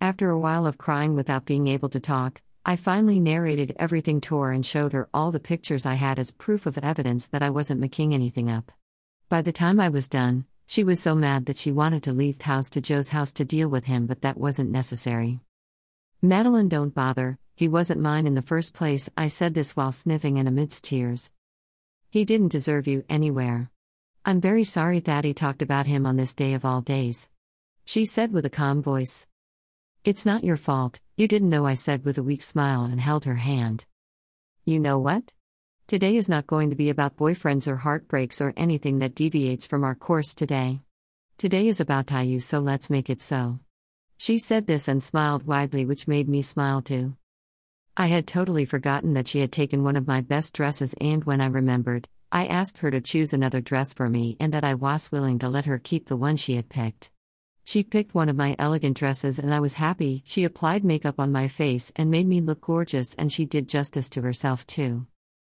After 0.00 0.30
a 0.30 0.38
while 0.38 0.66
of 0.66 0.78
crying 0.78 1.14
without 1.14 1.44
being 1.44 1.66
able 1.68 1.90
to 1.90 2.00
talk, 2.00 2.40
I 2.64 2.74
finally 2.76 3.20
narrated 3.20 3.76
everything 3.78 4.22
to 4.22 4.38
her 4.38 4.50
and 4.50 4.64
showed 4.64 4.94
her 4.94 5.10
all 5.12 5.30
the 5.30 5.38
pictures 5.38 5.84
I 5.84 5.94
had 5.94 6.18
as 6.18 6.30
proof 6.30 6.64
of 6.64 6.78
evidence 6.78 7.26
that 7.26 7.42
I 7.42 7.50
wasn't 7.50 7.82
making 7.82 8.14
anything 8.14 8.50
up. 8.50 8.72
By 9.28 9.42
the 9.42 9.52
time 9.52 9.78
I 9.78 9.90
was 9.90 10.08
done, 10.08 10.46
she 10.66 10.84
was 10.84 11.00
so 11.00 11.14
mad 11.14 11.44
that 11.44 11.58
she 11.58 11.70
wanted 11.70 12.02
to 12.04 12.14
leave 12.14 12.38
the 12.38 12.44
house 12.44 12.70
to 12.70 12.80
Joe's 12.80 13.10
house 13.10 13.34
to 13.34 13.44
deal 13.44 13.68
with 13.68 13.84
him, 13.84 14.06
but 14.06 14.22
that 14.22 14.38
wasn't 14.38 14.70
necessary. 14.70 15.40
Madeline, 16.22 16.70
don't 16.70 16.94
bother, 16.94 17.38
he 17.56 17.68
wasn't 17.68 18.00
mine 18.00 18.26
in 18.26 18.34
the 18.34 18.40
first 18.40 18.72
place. 18.72 19.10
I 19.18 19.28
said 19.28 19.52
this 19.52 19.76
while 19.76 19.92
sniffing 19.92 20.38
and 20.38 20.48
amidst 20.48 20.84
tears. 20.84 21.30
He 22.08 22.24
didn't 22.24 22.52
deserve 22.52 22.86
you 22.86 23.04
anywhere. 23.10 23.70
I'm 24.28 24.42
very 24.42 24.64
sorry 24.64 25.00
that 25.00 25.24
he 25.24 25.32
talked 25.32 25.62
about 25.62 25.86
him 25.86 26.04
on 26.04 26.16
this 26.16 26.34
day 26.34 26.52
of 26.52 26.62
all 26.62 26.82
days. 26.82 27.30
She 27.86 28.04
said 28.04 28.30
with 28.30 28.44
a 28.44 28.50
calm 28.50 28.82
voice. 28.82 29.26
It's 30.04 30.26
not 30.26 30.44
your 30.44 30.58
fault, 30.58 31.00
you 31.16 31.26
didn't 31.26 31.48
know, 31.48 31.64
I 31.64 31.72
said 31.72 32.04
with 32.04 32.18
a 32.18 32.22
weak 32.22 32.42
smile 32.42 32.82
and 32.82 33.00
held 33.00 33.24
her 33.24 33.36
hand. 33.36 33.86
You 34.66 34.80
know 34.80 34.98
what? 34.98 35.32
Today 35.86 36.14
is 36.14 36.28
not 36.28 36.46
going 36.46 36.68
to 36.68 36.76
be 36.76 36.90
about 36.90 37.16
boyfriends 37.16 37.66
or 37.66 37.76
heartbreaks 37.76 38.42
or 38.42 38.52
anything 38.54 38.98
that 38.98 39.14
deviates 39.14 39.66
from 39.66 39.82
our 39.82 39.94
course 39.94 40.34
today. 40.34 40.82
Today 41.38 41.66
is 41.66 41.80
about 41.80 42.08
Tayu, 42.08 42.42
so 42.42 42.58
let's 42.58 42.90
make 42.90 43.08
it 43.08 43.22
so. 43.22 43.60
She 44.18 44.36
said 44.36 44.66
this 44.66 44.88
and 44.88 45.02
smiled 45.02 45.46
widely, 45.46 45.86
which 45.86 46.06
made 46.06 46.28
me 46.28 46.42
smile 46.42 46.82
too. 46.82 47.16
I 47.96 48.08
had 48.08 48.26
totally 48.26 48.66
forgotten 48.66 49.14
that 49.14 49.26
she 49.26 49.40
had 49.40 49.52
taken 49.52 49.82
one 49.82 49.96
of 49.96 50.06
my 50.06 50.20
best 50.20 50.54
dresses, 50.54 50.94
and 51.00 51.24
when 51.24 51.40
I 51.40 51.46
remembered, 51.46 52.10
I 52.30 52.46
asked 52.46 52.78
her 52.78 52.90
to 52.90 53.00
choose 53.00 53.32
another 53.32 53.62
dress 53.62 53.94
for 53.94 54.10
me 54.10 54.36
and 54.38 54.52
that 54.52 54.64
I 54.64 54.74
was 54.74 55.10
willing 55.10 55.38
to 55.38 55.48
let 55.48 55.64
her 55.64 55.78
keep 55.78 56.06
the 56.06 56.16
one 56.16 56.36
she 56.36 56.56
had 56.56 56.68
picked. 56.68 57.10
She 57.64 57.82
picked 57.82 58.14
one 58.14 58.28
of 58.28 58.36
my 58.36 58.54
elegant 58.58 58.98
dresses 58.98 59.38
and 59.38 59.54
I 59.54 59.60
was 59.60 59.74
happy. 59.74 60.22
She 60.26 60.44
applied 60.44 60.84
makeup 60.84 61.18
on 61.18 61.32
my 61.32 61.48
face 61.48 61.90
and 61.96 62.10
made 62.10 62.26
me 62.26 62.40
look 62.40 62.60
gorgeous, 62.60 63.14
and 63.14 63.32
she 63.32 63.46
did 63.46 63.68
justice 63.68 64.10
to 64.10 64.22
herself 64.22 64.66
too. 64.66 65.06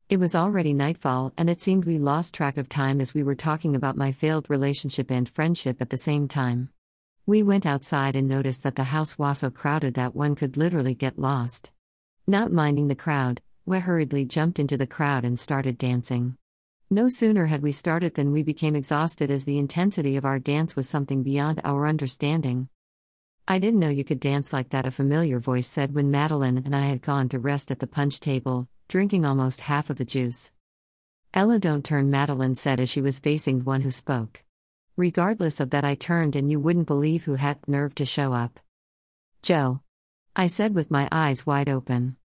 It 0.09 0.19
was 0.19 0.35
already 0.35 0.73
nightfall, 0.73 1.33
and 1.39 1.49
it 1.49 1.61
seemed 1.61 1.85
we 1.85 1.99
lost 1.99 2.35
track 2.35 2.57
of 2.57 2.69
time 2.69 3.01
as 3.01 3.15
we 3.15 3.23
were 3.23 3.35
talking 3.35 3.75
about 3.75 3.97
my 3.97 4.13
failed 4.13 4.51
relationship 4.51 5.11
and 5.11 5.29
friendship 5.29 5.81
at 5.81 5.91
the 5.91 5.97
same 5.97 6.29
time. 6.29 6.71
We 7.25 7.43
went 7.43 7.67
outside 7.67 8.15
and 8.17 8.29
noticed 8.29 8.65
that 8.65 8.77
the 8.77 8.85
house 8.85 9.17
was 9.17 9.39
so 9.39 9.51
crowded 9.51 9.95
that 9.95 10.15
one 10.15 10.35
could 10.35 10.57
literally 10.57 10.95
get 10.95 11.19
lost. 11.19 11.71
Not 12.27 12.53
minding 12.53 12.89
the 12.89 12.95
crowd, 12.95 13.41
we 13.65 13.79
hurriedly 13.79 14.25
jumped 14.25 14.59
into 14.59 14.77
the 14.77 14.87
crowd 14.87 15.25
and 15.25 15.39
started 15.39 15.79
dancing. 15.79 16.37
No 16.95 17.09
sooner 17.09 17.47
had 17.47 17.61
we 17.61 17.73
started 17.73 18.15
than 18.15 18.31
we 18.31 18.45
became 18.45 18.77
exhausted 18.77 19.29
as 19.29 19.45
the 19.45 19.59
intensity 19.59 20.15
of 20.15 20.25
our 20.25 20.39
dance 20.39 20.77
was 20.77 20.89
something 20.89 21.25
beyond 21.25 21.61
our 21.65 21.89
understanding. 21.89 22.69
I 23.49 23.59
didn't 23.59 23.81
know 23.81 23.89
you 23.89 24.05
could 24.05 24.21
dance 24.21 24.53
like 24.53 24.69
that, 24.69 24.87
a 24.87 24.93
familiar 24.93 25.41
voice 25.41 25.67
said 25.67 25.93
when 25.93 26.13
Madeline 26.13 26.59
and 26.59 26.73
I 26.73 26.83
had 26.83 27.03
gone 27.03 27.29
to 27.31 27.41
rest 27.41 27.73
at 27.73 27.81
the 27.81 27.89
punch 27.89 28.21
table, 28.21 28.69
drinking 28.87 29.25
almost 29.25 29.63
half 29.63 29.91
of 29.91 29.97
the 29.97 30.05
juice. 30.05 30.53
Ella, 31.35 31.59
don't 31.59 31.85
turn, 31.85 32.11
Madeline 32.11 32.55
said 32.55 32.79
as 32.79 32.91
she 32.91 33.01
was 33.01 33.19
facing 33.19 33.59
the 33.59 33.65
one 33.65 33.81
who 33.81 33.91
spoke. 33.91 34.45
Regardless 34.97 35.59
of 35.59 35.71
that, 35.71 35.85
I 35.85 35.97
turned 35.97 36.37
and 36.37 36.49
you 36.49 36.61
wouldn't 36.61 36.87
believe 36.87 37.25
who 37.25 37.35
had 37.35 37.59
nerve 37.67 37.97
to 37.97 38.05
show 38.05 38.33
up. 38.33 38.61
Joe. 39.43 39.81
I 40.37 40.47
said 40.47 40.77
with 40.77 40.93
my 40.93 41.09
eyes 41.11 41.45
wide 41.45 41.69
open. 41.69 42.19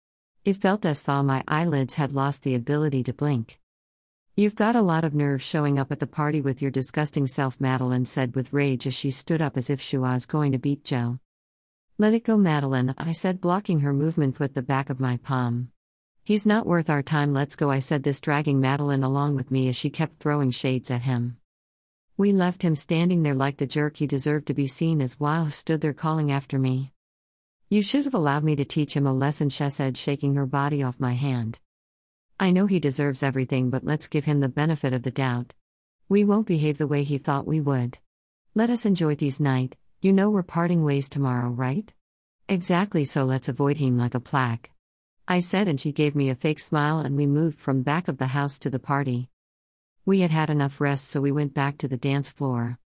It 0.44 0.58
felt 0.58 0.86
as 0.86 1.04
though 1.04 1.24
my 1.24 1.42
eyelids 1.48 1.96
had 1.96 2.12
lost 2.12 2.44
the 2.44 2.54
ability 2.54 3.04
to 3.04 3.14
blink. 3.14 3.62
You've 4.40 4.54
got 4.54 4.76
a 4.76 4.84
lot 4.84 5.04
of 5.04 5.16
nerve 5.16 5.42
showing 5.42 5.80
up 5.80 5.92
at 5.92 6.00
the 6.00 6.06
party 6.06 6.42
with 6.42 6.62
your 6.62 6.70
disgusting 6.70 7.26
self, 7.26 7.60
Madeline 7.60 8.06
said 8.06 8.36
with 8.36 8.54
rage 8.54 8.86
as 8.86 8.94
she 8.94 9.10
stood 9.10 9.42
up 9.42 9.58
as 9.58 9.72
if 9.72 9.82
she 9.82 9.98
was 9.98 10.28
going 10.28 10.52
to 10.52 10.60
beat 10.60 10.84
Joe. 10.84 11.18
Let 11.98 12.14
it 12.14 12.24
go, 12.24 12.38
Madeline, 12.38 12.94
I 13.00 13.14
said, 13.14 13.42
blocking 13.42 13.80
her 13.80 13.94
movement 13.94 14.38
with 14.38 14.54
the 14.54 14.62
back 14.62 14.92
of 14.92 15.00
my 15.00 15.18
palm. 15.18 15.72
He's 16.24 16.46
not 16.46 16.68
worth 16.68 16.88
our 16.88 17.02
time, 17.02 17.34
let's 17.34 17.56
go, 17.56 17.72
I 17.72 17.80
said, 17.80 18.04
this 18.04 18.22
dragging 18.22 18.62
Madeline 18.62 19.02
along 19.02 19.38
with 19.38 19.50
me 19.50 19.70
as 19.70 19.76
she 19.76 19.90
kept 19.90 20.20
throwing 20.20 20.52
shades 20.52 20.92
at 20.92 21.02
him. 21.02 21.38
We 22.16 22.32
left 22.32 22.62
him 22.62 22.76
standing 22.76 23.24
there 23.24 23.34
like 23.34 23.58
the 23.58 23.66
jerk 23.66 23.98
he 23.98 24.06
deserved 24.06 24.46
to 24.50 24.54
be 24.54 24.68
seen 24.68 25.02
as 25.02 25.20
Wiles 25.20 25.56
stood 25.56 25.82
there 25.82 25.96
calling 25.96 26.32
after 26.32 26.60
me. 26.60 26.94
You 27.70 27.82
should 27.82 28.06
have 28.06 28.14
allowed 28.14 28.44
me 28.44 28.56
to 28.58 28.66
teach 28.66 28.96
him 28.96 29.08
a 29.08 29.14
lesson, 29.14 29.50
she 29.50 29.68
said, 29.72 29.98
shaking 29.98 30.36
her 30.36 30.46
body 30.46 30.84
off 30.84 31.00
my 31.00 31.14
hand. 31.14 31.60
I 32.40 32.52
know 32.52 32.68
he 32.68 32.80
deserves 32.80 33.24
everything, 33.24 33.72
but 33.72 33.84
let's 33.84 34.08
give 34.08 34.26
him 34.26 34.42
the 34.42 34.50
benefit 34.50 34.94
of 34.94 35.02
the 35.02 35.10
doubt. 35.10 35.56
We 36.08 36.24
won't 36.24 36.46
behave 36.46 36.78
the 36.78 36.86
way 36.86 37.04
he 37.04 37.18
thought 37.18 37.48
we 37.48 37.60
would. 37.60 37.98
Let 38.54 38.70
us 38.70 38.86
enjoy 38.86 39.16
these 39.16 39.40
night, 39.40 39.76
you 40.02 40.14
know 40.14 40.30
we're 40.30 40.44
parting 40.44 40.84
ways 40.84 41.10
tomorrow, 41.10 41.50
right? 41.50 41.92
Exactly, 42.48 43.06
so 43.06 43.26
let's 43.26 43.50
avoid 43.50 43.78
him 43.78 43.98
like 43.98 44.14
a 44.14 44.20
plaque. 44.20 44.70
I 45.28 45.40
said, 45.40 45.68
and 45.68 45.80
she 45.80 45.92
gave 45.92 46.16
me 46.16 46.30
a 46.30 46.36
fake 46.36 46.60
smile, 46.60 47.00
and 47.00 47.18
we 47.18 47.26
moved 47.26 47.60
from 47.60 47.82
back 47.82 48.08
of 48.08 48.20
the 48.20 48.28
house 48.28 48.60
to 48.60 48.70
the 48.70 48.80
party. 48.80 49.30
We 50.06 50.20
had 50.20 50.30
had 50.30 50.52
enough 50.52 50.80
rest, 50.80 51.08
so 51.08 51.20
we 51.20 51.32
went 51.32 51.56
back 51.56 51.80
to 51.80 51.88
the 51.88 51.98
dance 51.98 52.30
floor. 52.30 52.78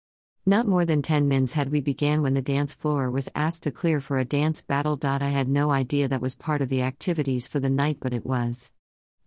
Not 0.45 0.65
more 0.65 0.85
than 0.85 1.01
10 1.01 1.27
minutes 1.27 1.53
had 1.53 1.71
we 1.71 1.81
began 1.81 2.21
when 2.21 2.35
the 2.35 2.41
dance 2.41 2.73
floor 2.73 3.11
was 3.11 3.29
asked 3.35 3.63
to 3.63 3.71
clear 3.71 3.99
for 3.99 4.17
a 4.17 4.25
dance 4.25 4.61
battle. 4.61 4.97
I 5.03 5.29
had 5.29 5.49
no 5.49 5.71
idea 5.71 6.07
that 6.07 6.21
was 6.21 6.37
part 6.37 6.61
of 6.61 6.69
the 6.69 6.81
activities 6.81 7.49
for 7.49 7.59
the 7.59 7.69
night, 7.69 7.97
but 7.99 8.13
it 8.13 8.25
was. 8.25 8.71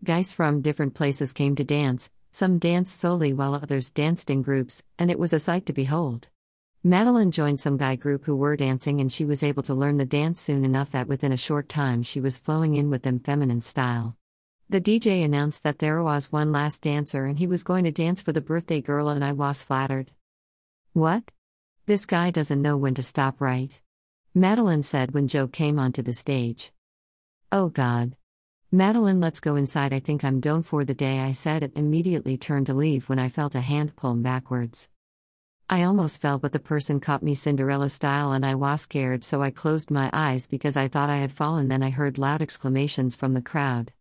Guys 0.04 0.34
from 0.34 0.60
different 0.60 0.92
places 0.92 1.32
came 1.32 1.56
to 1.56 1.64
dance, 1.64 2.10
some 2.30 2.58
danced 2.58 3.00
solely 3.00 3.32
while 3.32 3.54
others 3.54 3.90
danced 3.90 4.28
in 4.28 4.42
groups, 4.42 4.84
and 4.98 5.10
it 5.10 5.18
was 5.18 5.32
a 5.32 5.40
sight 5.40 5.64
to 5.64 5.72
behold. 5.72 6.28
Madeline 6.82 7.30
joined 7.30 7.58
some 7.58 7.78
guy 7.78 7.96
group 7.96 8.26
who 8.26 8.36
were 8.36 8.54
dancing, 8.54 9.00
and 9.00 9.10
she 9.10 9.24
was 9.24 9.42
able 9.42 9.62
to 9.62 9.72
learn 9.72 9.96
the 9.96 10.04
dance 10.04 10.42
soon 10.42 10.62
enough 10.62 10.90
that 10.90 11.08
within 11.08 11.32
a 11.32 11.38
short 11.38 11.70
time 11.70 12.02
she 12.02 12.20
was 12.20 12.36
flowing 12.36 12.74
in 12.74 12.90
with 12.90 13.02
them 13.02 13.18
feminine 13.18 13.62
style. 13.62 14.14
The 14.68 14.78
DJ 14.78 15.24
announced 15.24 15.62
that 15.62 15.78
there 15.78 16.02
was 16.02 16.30
one 16.30 16.52
last 16.52 16.82
dancer 16.82 17.24
and 17.24 17.38
he 17.38 17.46
was 17.46 17.62
going 17.62 17.84
to 17.84 17.90
dance 17.90 18.20
for 18.20 18.32
the 18.32 18.42
birthday 18.42 18.82
girl, 18.82 19.08
and 19.08 19.24
I 19.24 19.32
was 19.32 19.62
flattered. 19.62 20.10
What? 20.92 21.30
This 21.86 22.04
guy 22.04 22.30
doesn't 22.30 22.60
know 22.60 22.76
when 22.76 22.94
to 22.96 23.02
stop, 23.02 23.40
right? 23.40 23.80
Madeline 24.34 24.82
said 24.82 25.14
when 25.14 25.28
Joe 25.28 25.48
came 25.48 25.78
onto 25.78 26.02
the 26.02 26.12
stage. 26.12 26.72
Oh 27.50 27.70
God. 27.70 28.16
Madeline, 28.74 29.20
let's 29.20 29.38
go 29.38 29.54
inside. 29.54 29.92
I 29.92 30.00
think 30.00 30.24
I'm 30.24 30.40
done 30.40 30.64
for 30.64 30.84
the 30.84 30.94
day, 30.94 31.20
I 31.20 31.30
said, 31.30 31.62
and 31.62 31.72
immediately 31.76 32.36
turned 32.36 32.66
to 32.66 32.74
leave 32.74 33.08
when 33.08 33.20
I 33.20 33.28
felt 33.28 33.54
a 33.54 33.60
hand 33.60 33.94
pull 33.94 34.16
backwards. 34.16 34.88
I 35.70 35.84
almost 35.84 36.20
fell, 36.20 36.40
but 36.40 36.50
the 36.50 36.58
person 36.58 36.98
caught 36.98 37.22
me 37.22 37.36
Cinderella 37.36 37.88
style, 37.88 38.32
and 38.32 38.44
I 38.44 38.56
was 38.56 38.80
scared, 38.80 39.22
so 39.22 39.42
I 39.42 39.52
closed 39.52 39.92
my 39.92 40.10
eyes 40.12 40.48
because 40.48 40.76
I 40.76 40.88
thought 40.88 41.08
I 41.08 41.18
had 41.18 41.30
fallen. 41.30 41.68
Then 41.68 41.84
I 41.84 41.90
heard 41.90 42.18
loud 42.18 42.42
exclamations 42.42 43.14
from 43.14 43.34
the 43.34 43.40
crowd. 43.40 43.92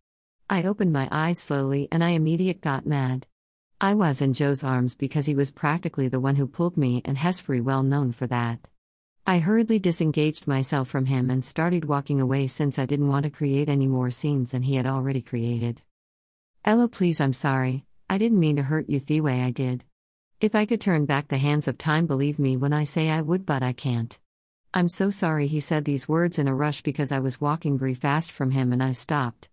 I 0.50 0.64
opened 0.64 0.92
my 0.92 1.08
eyes 1.12 1.38
slowly, 1.38 1.86
and 1.92 2.02
I 2.02 2.08
immediate 2.08 2.60
got 2.60 2.84
mad. 2.84 3.28
I 3.80 3.94
was 3.94 4.20
in 4.20 4.32
Joe's 4.32 4.64
arms 4.64 4.96
because 4.96 5.26
he 5.26 5.36
was 5.36 5.52
practically 5.52 6.08
the 6.08 6.18
one 6.18 6.34
who 6.34 6.48
pulled 6.48 6.76
me, 6.76 7.00
and 7.04 7.16
Hesbury 7.16 7.60
well 7.60 7.84
known 7.84 8.10
for 8.10 8.26
that. 8.26 8.66
I 9.26 9.38
hurriedly 9.38 9.78
disengaged 9.78 10.46
myself 10.46 10.86
from 10.88 11.06
him 11.06 11.30
and 11.30 11.42
started 11.42 11.86
walking 11.86 12.20
away 12.20 12.46
since 12.46 12.78
I 12.78 12.84
didn't 12.84 13.08
want 13.08 13.24
to 13.24 13.30
create 13.30 13.70
any 13.70 13.86
more 13.86 14.10
scenes 14.10 14.50
than 14.50 14.64
he 14.64 14.74
had 14.74 14.86
already 14.86 15.22
created. 15.22 15.80
Ella, 16.62 16.88
please, 16.88 17.22
I'm 17.22 17.32
sorry. 17.32 17.86
I 18.10 18.18
didn't 18.18 18.38
mean 18.38 18.56
to 18.56 18.62
hurt 18.62 18.90
you 18.90 19.00
the 19.00 19.22
way 19.22 19.40
I 19.40 19.50
did. 19.50 19.82
If 20.42 20.54
I 20.54 20.66
could 20.66 20.82
turn 20.82 21.06
back 21.06 21.28
the 21.28 21.38
hands 21.38 21.66
of 21.68 21.78
time, 21.78 22.06
believe 22.06 22.38
me 22.38 22.58
when 22.58 22.74
I 22.74 22.84
say 22.84 23.08
I 23.08 23.22
would, 23.22 23.46
but 23.46 23.62
I 23.62 23.72
can't. 23.72 24.18
I'm 24.74 24.90
so 24.90 25.08
sorry, 25.08 25.46
he 25.46 25.58
said 25.60 25.86
these 25.86 26.06
words 26.06 26.38
in 26.38 26.46
a 26.46 26.54
rush 26.54 26.82
because 26.82 27.10
I 27.10 27.20
was 27.20 27.40
walking 27.40 27.78
very 27.78 27.94
fast 27.94 28.30
from 28.30 28.50
him 28.50 28.74
and 28.74 28.82
I 28.82 28.92
stopped. 28.92 29.48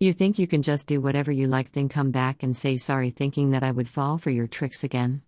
You 0.00 0.14
think 0.14 0.38
you 0.38 0.46
can 0.46 0.62
just 0.62 0.86
do 0.86 1.02
whatever 1.02 1.30
you 1.30 1.48
like, 1.48 1.72
then 1.72 1.90
come 1.90 2.12
back 2.12 2.42
and 2.42 2.56
say 2.56 2.78
sorry, 2.78 3.10
thinking 3.10 3.50
that 3.50 3.62
I 3.62 3.72
would 3.72 3.90
fall 3.90 4.16
for 4.16 4.30
your 4.30 4.46
tricks 4.46 4.82
again? 4.84 5.20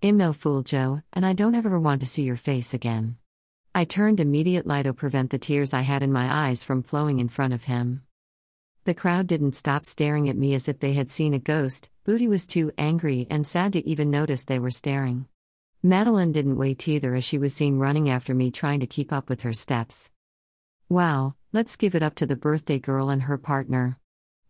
I'm 0.00 0.16
no 0.16 0.32
fool, 0.32 0.62
Joe, 0.62 1.02
and 1.12 1.26
I 1.26 1.32
don't 1.32 1.56
ever 1.56 1.76
want 1.80 2.02
to 2.02 2.06
see 2.06 2.22
your 2.22 2.36
face 2.36 2.72
again. 2.72 3.16
I 3.74 3.84
turned 3.84 4.20
immediately 4.20 4.84
to 4.84 4.94
prevent 4.94 5.30
the 5.30 5.38
tears 5.38 5.74
I 5.74 5.80
had 5.80 6.04
in 6.04 6.12
my 6.12 6.48
eyes 6.48 6.62
from 6.62 6.84
flowing 6.84 7.18
in 7.18 7.28
front 7.28 7.52
of 7.52 7.64
him. 7.64 8.02
The 8.84 8.94
crowd 8.94 9.26
didn't 9.26 9.56
stop 9.56 9.84
staring 9.84 10.28
at 10.28 10.36
me 10.36 10.54
as 10.54 10.68
if 10.68 10.78
they 10.78 10.92
had 10.92 11.10
seen 11.10 11.34
a 11.34 11.40
ghost, 11.40 11.90
Booty 12.04 12.28
was 12.28 12.46
too 12.46 12.70
angry 12.78 13.26
and 13.28 13.44
sad 13.44 13.72
to 13.72 13.84
even 13.88 14.08
notice 14.08 14.44
they 14.44 14.60
were 14.60 14.70
staring. 14.70 15.26
Madeline 15.82 16.30
didn't 16.30 16.58
wait 16.58 16.86
either 16.86 17.16
as 17.16 17.24
she 17.24 17.36
was 17.36 17.52
seen 17.52 17.78
running 17.78 18.08
after 18.08 18.34
me 18.34 18.52
trying 18.52 18.78
to 18.78 18.86
keep 18.86 19.12
up 19.12 19.28
with 19.28 19.42
her 19.42 19.52
steps. 19.52 20.12
Wow, 20.88 21.34
let's 21.52 21.74
give 21.74 21.96
it 21.96 22.04
up 22.04 22.14
to 22.14 22.26
the 22.26 22.36
birthday 22.36 22.78
girl 22.78 23.10
and 23.10 23.22
her 23.22 23.36
partner. 23.36 23.98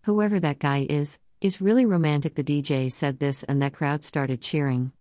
Whoever 0.03 0.39
that 0.41 0.59
guy 0.59 0.87
is, 0.91 1.19
is 1.41 1.63
really 1.63 1.87
romantic. 1.87 2.35
The 2.35 2.45
DJ 2.45 2.93
said 2.93 3.19
this, 3.19 3.45
and 3.45 3.63
that 3.63 3.73
crowd 3.73 4.05
started 4.05 4.43
cheering. 4.43 4.93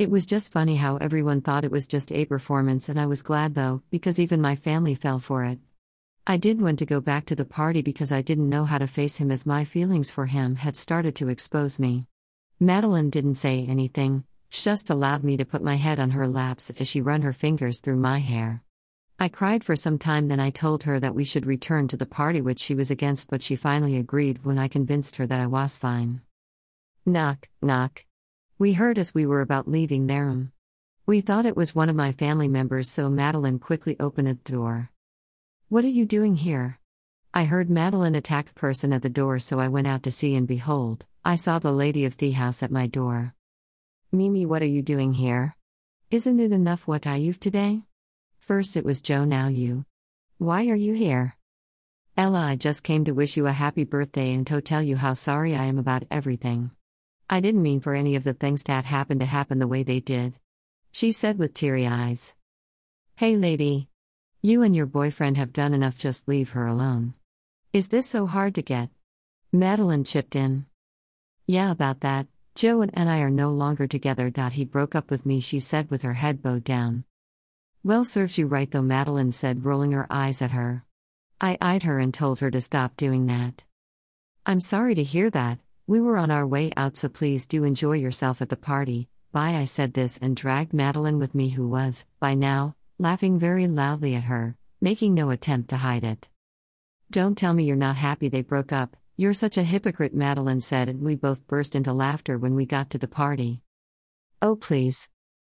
It 0.00 0.10
was 0.10 0.24
just 0.24 0.50
funny 0.50 0.76
how 0.76 0.96
everyone 0.96 1.42
thought 1.42 1.62
it 1.62 1.70
was 1.70 1.86
just 1.86 2.10
a 2.10 2.24
performance, 2.24 2.88
and 2.88 2.98
I 2.98 3.04
was 3.04 3.20
glad 3.20 3.54
though, 3.54 3.82
because 3.90 4.18
even 4.18 4.40
my 4.40 4.56
family 4.56 4.94
fell 4.94 5.18
for 5.18 5.44
it. 5.44 5.58
I 6.26 6.38
did 6.38 6.58
want 6.62 6.78
to 6.78 6.86
go 6.86 7.02
back 7.02 7.26
to 7.26 7.34
the 7.34 7.44
party 7.44 7.82
because 7.82 8.10
I 8.10 8.22
didn't 8.22 8.48
know 8.48 8.64
how 8.64 8.78
to 8.78 8.86
face 8.86 9.18
him 9.18 9.30
as 9.30 9.44
my 9.44 9.66
feelings 9.66 10.10
for 10.10 10.24
him 10.24 10.56
had 10.56 10.74
started 10.74 11.14
to 11.16 11.28
expose 11.28 11.78
me. 11.78 12.06
Madeline 12.58 13.10
didn't 13.10 13.34
say 13.34 13.66
anything, 13.68 14.24
she 14.48 14.62
just 14.62 14.88
allowed 14.88 15.22
me 15.22 15.36
to 15.36 15.44
put 15.44 15.62
my 15.62 15.74
head 15.74 16.00
on 16.00 16.12
her 16.12 16.26
laps 16.26 16.70
as 16.70 16.88
she 16.88 17.02
run 17.02 17.20
her 17.20 17.34
fingers 17.34 17.80
through 17.80 17.96
my 17.96 18.20
hair. 18.20 18.62
I 19.18 19.28
cried 19.28 19.62
for 19.62 19.76
some 19.76 19.98
time, 19.98 20.28
then 20.28 20.40
I 20.40 20.48
told 20.48 20.84
her 20.84 20.98
that 20.98 21.14
we 21.14 21.24
should 21.24 21.44
return 21.44 21.88
to 21.88 21.98
the 21.98 22.06
party, 22.06 22.40
which 22.40 22.60
she 22.60 22.74
was 22.74 22.90
against, 22.90 23.28
but 23.28 23.42
she 23.42 23.54
finally 23.54 23.98
agreed 23.98 24.46
when 24.46 24.58
I 24.58 24.66
convinced 24.66 25.16
her 25.16 25.26
that 25.26 25.40
I 25.42 25.46
was 25.46 25.76
fine. 25.76 26.22
Knock, 27.04 27.50
knock. 27.60 28.06
We 28.60 28.74
heard 28.74 28.98
as 28.98 29.14
we 29.14 29.24
were 29.24 29.40
about 29.40 29.68
leaving 29.68 30.06
their. 30.06 30.36
We 31.06 31.22
thought 31.22 31.46
it 31.46 31.56
was 31.56 31.74
one 31.74 31.88
of 31.88 31.96
my 31.96 32.12
family 32.12 32.46
members, 32.46 32.90
so 32.90 33.08
Madeline 33.08 33.58
quickly 33.58 33.96
opened 33.98 34.28
the 34.28 34.34
door. 34.34 34.90
What 35.70 35.82
are 35.82 35.88
you 35.88 36.04
doing 36.04 36.36
here? 36.36 36.78
I 37.32 37.44
heard 37.44 37.70
Madeline 37.70 38.14
attack 38.14 38.48
the 38.48 38.52
person 38.52 38.92
at 38.92 39.00
the 39.00 39.08
door, 39.08 39.38
so 39.38 39.58
I 39.58 39.68
went 39.68 39.86
out 39.86 40.02
to 40.02 40.10
see, 40.10 40.34
and 40.34 40.46
behold, 40.46 41.06
I 41.24 41.36
saw 41.36 41.58
the 41.58 41.72
lady 41.72 42.04
of 42.04 42.18
the 42.18 42.32
house 42.32 42.62
at 42.62 42.70
my 42.70 42.86
door. 42.86 43.34
Mimi, 44.12 44.44
what 44.44 44.60
are 44.60 44.66
you 44.66 44.82
doing 44.82 45.14
here? 45.14 45.56
Isn't 46.10 46.38
it 46.38 46.52
enough 46.52 46.86
what 46.86 47.06
I 47.06 47.16
you've 47.16 47.40
today? 47.40 47.84
First 48.40 48.76
it 48.76 48.84
was 48.84 49.00
Joe, 49.00 49.24
now 49.24 49.48
you. 49.48 49.86
Why 50.36 50.66
are 50.66 50.76
you 50.76 50.92
here? 50.92 51.34
Ella, 52.14 52.40
I 52.40 52.56
just 52.56 52.84
came 52.84 53.06
to 53.06 53.12
wish 53.12 53.38
you 53.38 53.46
a 53.46 53.52
happy 53.52 53.84
birthday 53.84 54.34
and 54.34 54.46
to 54.48 54.60
tell 54.60 54.82
you 54.82 54.96
how 54.96 55.14
sorry 55.14 55.56
I 55.56 55.64
am 55.64 55.78
about 55.78 56.04
everything. 56.10 56.72
I 57.32 57.38
didn't 57.38 57.62
mean 57.62 57.78
for 57.80 57.94
any 57.94 58.16
of 58.16 58.24
the 58.24 58.34
things 58.34 58.64
that 58.64 58.84
happened 58.86 59.20
to 59.20 59.26
happen 59.26 59.60
the 59.60 59.68
way 59.68 59.84
they 59.84 60.00
did. 60.00 60.34
She 60.90 61.12
said 61.12 61.38
with 61.38 61.54
teary 61.54 61.86
eyes. 61.86 62.34
Hey, 63.14 63.36
lady. 63.36 63.88
You 64.42 64.62
and 64.62 64.74
your 64.74 64.86
boyfriend 64.86 65.36
have 65.36 65.52
done 65.52 65.72
enough, 65.72 65.96
just 65.96 66.26
leave 66.26 66.50
her 66.50 66.66
alone. 66.66 67.14
Is 67.72 67.88
this 67.88 68.08
so 68.08 68.26
hard 68.26 68.56
to 68.56 68.62
get? 68.62 68.90
Madeline 69.52 70.02
chipped 70.02 70.34
in. 70.34 70.66
Yeah, 71.46 71.70
about 71.70 72.00
that. 72.00 72.26
Joe 72.56 72.82
and 72.82 73.08
I 73.08 73.20
are 73.20 73.30
no 73.30 73.50
longer 73.50 73.86
together. 73.86 74.32
He 74.50 74.64
broke 74.64 74.96
up 74.96 75.08
with 75.08 75.24
me, 75.24 75.38
she 75.38 75.60
said 75.60 75.88
with 75.88 76.02
her 76.02 76.14
head 76.14 76.42
bowed 76.42 76.64
down. 76.64 77.04
Well, 77.84 78.04
serves 78.04 78.38
you 78.38 78.48
right, 78.48 78.68
though, 78.68 78.82
Madeline 78.82 79.30
said, 79.30 79.64
rolling 79.64 79.92
her 79.92 80.08
eyes 80.10 80.42
at 80.42 80.50
her. 80.50 80.84
I 81.40 81.56
eyed 81.60 81.84
her 81.84 82.00
and 82.00 82.12
told 82.12 82.40
her 82.40 82.50
to 82.50 82.60
stop 82.60 82.96
doing 82.96 83.26
that. 83.26 83.64
I'm 84.44 84.60
sorry 84.60 84.96
to 84.96 85.04
hear 85.04 85.30
that. 85.30 85.60
We 85.90 86.00
were 86.00 86.18
on 86.18 86.30
our 86.30 86.46
way 86.46 86.70
out, 86.76 86.96
so 86.96 87.08
please 87.08 87.48
do 87.48 87.64
enjoy 87.64 87.94
yourself 87.94 88.40
at 88.40 88.48
the 88.48 88.56
party. 88.56 89.08
Bye, 89.32 89.56
I 89.56 89.64
said 89.64 89.92
this 89.92 90.18
and 90.18 90.36
dragged 90.36 90.72
Madeline 90.72 91.18
with 91.18 91.34
me, 91.34 91.48
who 91.48 91.66
was, 91.66 92.06
by 92.20 92.34
now, 92.34 92.76
laughing 93.00 93.40
very 93.40 93.66
loudly 93.66 94.14
at 94.14 94.30
her, 94.30 94.56
making 94.80 95.14
no 95.14 95.30
attempt 95.30 95.68
to 95.70 95.78
hide 95.78 96.04
it. 96.04 96.28
Don't 97.10 97.36
tell 97.36 97.54
me 97.54 97.64
you're 97.64 97.74
not 97.74 97.96
happy 97.96 98.28
they 98.28 98.40
broke 98.40 98.72
up. 98.72 98.96
You're 99.16 99.32
such 99.32 99.58
a 99.58 99.64
hypocrite, 99.64 100.14
Madeline 100.14 100.60
said, 100.60 100.88
and 100.88 101.02
we 101.02 101.16
both 101.16 101.48
burst 101.48 101.74
into 101.74 101.92
laughter 101.92 102.38
when 102.38 102.54
we 102.54 102.66
got 102.66 102.88
to 102.90 102.98
the 102.98 103.08
party. 103.08 103.60
Oh, 104.40 104.54
please. 104.54 105.08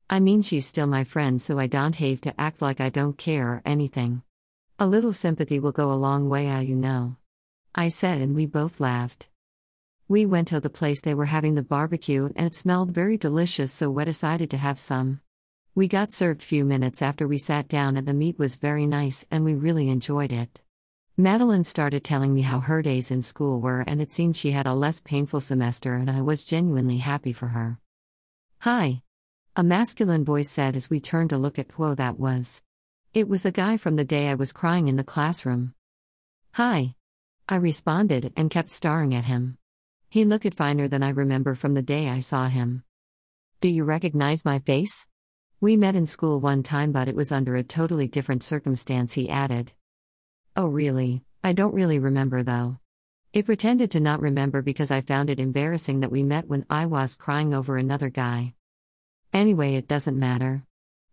I 0.09 0.21
mean, 0.21 0.43
she's 0.43 0.67
still 0.67 0.87
my 0.87 1.03
friend, 1.03 1.43
so 1.43 1.59
I 1.59 1.67
don't 1.67 1.97
have 1.97 2.21
to 2.21 2.41
act 2.41 2.63
like 2.63 2.81
I 2.81 2.91
don't 2.91 3.19
care 3.19 3.49
or 3.55 3.63
anything. 3.65 4.23
A 4.79 4.87
little 4.87 5.13
sympathy 5.13 5.59
will 5.59 5.73
go 5.73 5.91
a 5.91 5.99
long 5.99 6.29
way, 6.29 6.49
I 6.49 6.61
you 6.61 6.77
know. 6.77 7.17
I 7.75 7.89
said, 7.89 8.21
and 8.21 8.37
we 8.37 8.47
both 8.47 8.79
laughed. 8.79 9.29
We 10.11 10.25
went 10.25 10.49
to 10.49 10.59
the 10.59 10.71
place 10.71 11.03
they 11.03 11.13
were 11.13 11.27
having 11.27 11.55
the 11.55 11.63
barbecue, 11.63 12.31
and 12.35 12.47
it 12.47 12.55
smelled 12.55 12.93
very 12.93 13.19
delicious, 13.19 13.71
so 13.71 13.91
we 13.91 14.07
decided 14.07 14.49
to 14.51 14.57
have 14.57 14.79
some. 14.79 15.21
We 15.75 15.87
got 15.87 16.15
served 16.15 16.43
few 16.43 16.65
minutes 16.65 17.03
after 17.03 17.29
we 17.29 17.37
sat 17.37 17.69
down, 17.69 17.99
and 17.99 18.09
the 18.09 18.15
meat 18.15 18.39
was 18.39 18.57
very 18.57 18.87
nice, 18.87 19.27
and 19.31 19.45
we 19.45 19.55
really 19.55 19.91
enjoyed 19.91 20.33
it. 20.33 20.63
Madeline 21.19 21.65
started 21.65 22.05
telling 22.05 22.33
me 22.33 22.41
how 22.41 22.61
her 22.61 22.81
days 22.81 23.11
in 23.11 23.21
school 23.21 23.61
were, 23.61 23.83
and 23.83 24.01
it 24.01 24.11
seemed 24.11 24.35
she 24.35 24.53
had 24.53 24.67
a 24.67 24.73
less 24.73 25.03
painful 25.03 25.41
semester, 25.41 25.93
and 25.93 26.11
I 26.11 26.23
was 26.23 26.43
genuinely 26.43 26.99
happy 26.99 27.35
for 27.35 27.49
her. 27.49 27.79
Hi. 28.61 29.03
A 29.57 29.63
masculine 29.63 30.25
voice 30.25 30.49
said 30.49 30.75
as 30.75 30.89
we 30.89 31.01
turned 31.01 31.29
to 31.31 31.37
look 31.37 31.59
at 31.59 31.73
who 31.73 31.95
that 31.95 32.19
was. 32.19 32.63
It 33.13 33.29
was 33.29 33.43
the 33.43 33.53
guy 33.53 33.77
from 33.77 33.97
the 33.97 34.07
day 34.07 34.29
I 34.29 34.37
was 34.37 34.55
crying 34.55 34.89
in 34.89 34.97
the 34.97 35.05
classroom. 35.05 35.75
Hi. 36.53 36.95
I 37.47 37.57
responded 37.57 38.33
and 38.37 38.51
kept 38.51 38.71
staring 38.71 39.15
at 39.15 39.25
him. 39.27 39.58
He 40.11 40.25
looked 40.25 40.55
finer 40.55 40.89
than 40.89 41.03
I 41.03 41.11
remember 41.11 41.55
from 41.55 41.75
the 41.75 41.83
day 41.83 42.09
I 42.09 42.21
saw 42.21 42.49
him. 42.49 42.83
Do 43.61 43.69
you 43.69 43.85
recognize 43.85 44.45
my 44.45 44.59
face? 44.59 45.07
We 45.61 45.77
met 45.77 45.97
in 45.97 46.07
school 46.07 46.41
one 46.41 46.63
time, 46.63 46.93
but 46.93 47.09
it 47.09 47.17
was 47.17 47.31
under 47.31 47.57
a 47.57 47.63
totally 47.63 48.09
different 48.09 48.43
circumstance, 48.43 49.13
he 49.13 49.29
added. 49.29 49.73
Oh, 50.57 50.67
really? 50.67 51.25
I 51.45 51.53
don't 51.53 51.75
really 51.75 51.99
remember 51.99 52.43
though. 52.43 52.79
It 53.35 53.45
pretended 53.45 53.91
to 53.91 54.01
not 54.01 54.23
remember 54.23 54.63
because 54.63 54.91
I 54.91 55.03
found 55.03 55.29
it 55.29 55.39
embarrassing 55.39 56.01
that 56.01 56.11
we 56.11 56.23
met 56.23 56.49
when 56.49 56.65
I 56.71 56.87
was 56.87 57.15
crying 57.15 57.53
over 57.53 57.77
another 57.77 58.09
guy. 58.09 58.55
Anyway, 59.35 59.75
it 59.75 59.89
doesn't 59.89 60.19
matter. 60.19 60.65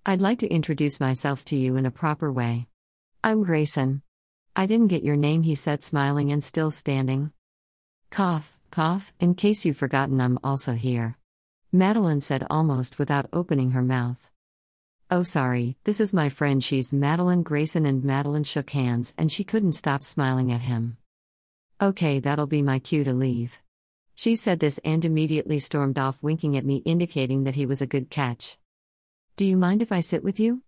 I'd 0.05 0.21
like 0.21 0.39
to 0.39 0.47
introduce 0.47 1.01
myself 1.01 1.43
to 1.45 1.57
you 1.57 1.75
in 1.75 1.85
a 1.85 1.91
proper 1.91 2.31
way. 2.31 2.67
I'm 3.23 3.43
Grayson. 3.43 4.03
I 4.55 4.67
didn't 4.67 4.87
get 4.87 5.03
your 5.03 5.17
name, 5.17 5.43
he 5.43 5.55
said, 5.55 5.83
smiling 5.83 6.31
and 6.31 6.41
still 6.41 6.71
standing. 6.71 7.31
Cough, 8.09 8.57
cough, 8.72 9.13
in 9.19 9.36
case 9.36 9.65
you've 9.65 9.77
forgotten, 9.77 10.19
I'm 10.19 10.39
also 10.43 10.74
here. 10.74 11.17
Madeline 11.72 12.22
said 12.22 12.45
almost 12.50 12.98
without 13.00 13.29
opening 13.34 13.72
her 13.72 13.81
mouth. 13.81 14.29
Oh, 15.12 15.24
sorry, 15.24 15.77
this 15.84 16.00
is 16.00 16.13
my 16.13 16.29
friend. 16.29 16.63
She's 16.63 16.91
Madeline 16.91 17.43
Grayson, 17.43 17.86
and 17.86 18.03
Madeline 18.03 18.43
shook 18.43 18.72
hands, 18.72 19.13
and 19.17 19.31
she 19.31 19.43
couldn't 19.43 19.74
stop 19.74 20.03
smiling 20.03 20.51
at 20.51 20.62
him. 20.62 20.98
Okay, 21.81 22.19
that'll 22.19 22.48
be 22.48 22.62
my 22.62 22.79
cue 22.79 23.03
to 23.03 23.13
leave. 23.13 23.60
She 24.15 24.36
said 24.36 24.60
this 24.60 24.79
and 24.86 25.03
immediately 25.03 25.60
stormed 25.60 26.00
off, 26.00 26.24
winking 26.24 26.55
at 26.57 26.65
me, 26.65 26.77
indicating 26.86 27.43
that 27.43 27.55
he 27.55 27.65
was 27.65 27.81
a 27.81 27.88
good 27.88 28.10
catch. 28.10 28.57
Do 29.36 29.45
you 29.45 29.57
mind 29.57 29.81
if 29.81 29.91
I 29.91 30.00
sit 30.00 30.24
with 30.24 30.39
you? 30.39 30.63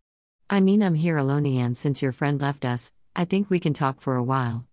I 0.50 0.60
mean, 0.60 0.84
I'm 0.84 0.96
here 0.96 1.18
alone, 1.18 1.46
and 1.46 1.78
since 1.78 2.02
your 2.02 2.12
friend 2.12 2.42
left 2.42 2.66
us, 2.66 2.92
I 3.16 3.26
think 3.26 3.50
we 3.50 3.60
can 3.60 3.74
talk 3.74 4.02
for 4.02 4.16
a 4.16 4.24
while. 4.24 4.66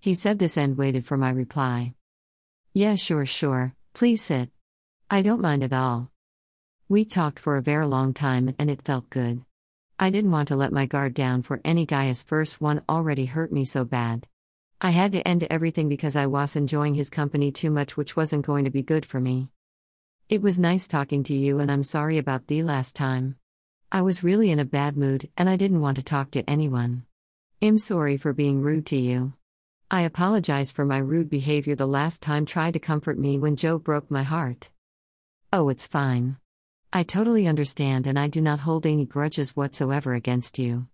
He 0.00 0.12
said 0.14 0.38
this 0.38 0.56
and 0.58 0.76
waited 0.76 1.06
for 1.06 1.16
my 1.16 1.30
reply. 1.30 1.94
Yeah, 2.76 2.94
sure, 2.94 3.24
sure, 3.24 3.74
please 3.94 4.20
sit. 4.20 4.50
I 5.08 5.22
don't 5.22 5.40
mind 5.40 5.64
at 5.64 5.72
all. 5.72 6.10
We 6.90 7.06
talked 7.06 7.38
for 7.38 7.56
a 7.56 7.62
very 7.62 7.86
long 7.86 8.12
time 8.12 8.54
and 8.58 8.70
it 8.70 8.82
felt 8.82 9.08
good. 9.08 9.40
I 9.98 10.10
didn't 10.10 10.30
want 10.30 10.48
to 10.48 10.56
let 10.56 10.74
my 10.74 10.84
guard 10.84 11.14
down 11.14 11.40
for 11.40 11.62
any 11.64 11.86
guy 11.86 12.08
as 12.08 12.22
first 12.22 12.60
one 12.60 12.82
already 12.86 13.24
hurt 13.24 13.50
me 13.50 13.64
so 13.64 13.86
bad. 13.86 14.26
I 14.78 14.90
had 14.90 15.12
to 15.12 15.26
end 15.26 15.46
everything 15.48 15.88
because 15.88 16.16
I 16.16 16.26
was 16.26 16.54
enjoying 16.54 16.94
his 16.94 17.08
company 17.08 17.50
too 17.50 17.70
much, 17.70 17.96
which 17.96 18.14
wasn't 18.14 18.44
going 18.44 18.66
to 18.66 18.70
be 18.70 18.82
good 18.82 19.06
for 19.06 19.22
me. 19.22 19.48
It 20.28 20.42
was 20.42 20.58
nice 20.58 20.86
talking 20.86 21.22
to 21.22 21.34
you, 21.34 21.60
and 21.60 21.72
I'm 21.72 21.82
sorry 21.82 22.18
about 22.18 22.46
the 22.46 22.62
last 22.62 22.94
time. 22.94 23.36
I 23.90 24.02
was 24.02 24.22
really 24.22 24.50
in 24.50 24.58
a 24.58 24.66
bad 24.66 24.98
mood, 24.98 25.30
and 25.34 25.48
I 25.48 25.56
didn't 25.56 25.80
want 25.80 25.96
to 25.96 26.04
talk 26.04 26.30
to 26.32 26.44
anyone. 26.50 27.06
I'm 27.62 27.78
sorry 27.78 28.18
for 28.18 28.34
being 28.34 28.60
rude 28.60 28.84
to 28.88 28.96
you. 28.96 29.32
I 29.88 30.02
apologize 30.02 30.72
for 30.72 30.84
my 30.84 30.98
rude 30.98 31.30
behavior 31.30 31.76
the 31.76 31.86
last 31.86 32.20
time. 32.20 32.44
Try 32.44 32.72
to 32.72 32.80
comfort 32.80 33.16
me 33.20 33.38
when 33.38 33.54
Joe 33.54 33.78
broke 33.78 34.10
my 34.10 34.24
heart. 34.24 34.70
Oh, 35.52 35.68
it's 35.68 35.86
fine. 35.86 36.38
I 36.92 37.04
totally 37.04 37.46
understand 37.46 38.08
and 38.08 38.18
I 38.18 38.26
do 38.26 38.40
not 38.40 38.60
hold 38.60 38.84
any 38.84 39.06
grudges 39.06 39.54
whatsoever 39.54 40.12
against 40.12 40.58
you. 40.58 40.88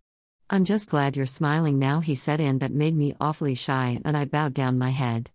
I'm 0.50 0.66
just 0.66 0.90
glad 0.90 1.16
you're 1.16 1.24
smiling 1.24 1.78
now, 1.78 2.00
he 2.00 2.14
said, 2.14 2.38
and 2.38 2.60
that 2.60 2.72
made 2.72 2.94
me 2.94 3.16
awfully 3.18 3.54
shy, 3.54 3.98
and 4.04 4.14
I 4.14 4.26
bowed 4.26 4.52
down 4.52 4.76
my 4.78 4.90
head. 4.90 5.30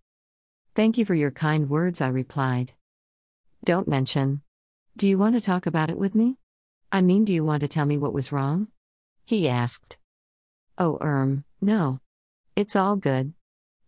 Thank 0.76 1.00
you 1.00 1.06
for 1.06 1.16
your 1.16 1.32
kind 1.32 1.68
words, 1.68 2.00
I 2.00 2.10
replied. 2.10 2.74
Don't 3.66 3.88
mention. 3.88 4.42
Do 4.96 5.08
you 5.08 5.18
want 5.18 5.34
to 5.34 5.42
talk 5.42 5.66
about 5.66 5.90
it 5.90 5.98
with 5.98 6.14
me? 6.14 6.38
I 6.92 7.02
mean, 7.02 7.26
do 7.26 7.34
you 7.34 7.44
want 7.44 7.62
to 7.62 7.68
tell 7.68 7.88
me 7.88 7.98
what 7.98 8.14
was 8.14 8.32
wrong? 8.32 8.68
He 9.26 9.50
asked. 9.50 9.98
Oh, 10.78 11.00
erm, 11.02 11.44
no. 11.60 12.02
It's 12.56 12.76
all 12.76 12.96
good. 12.96 13.34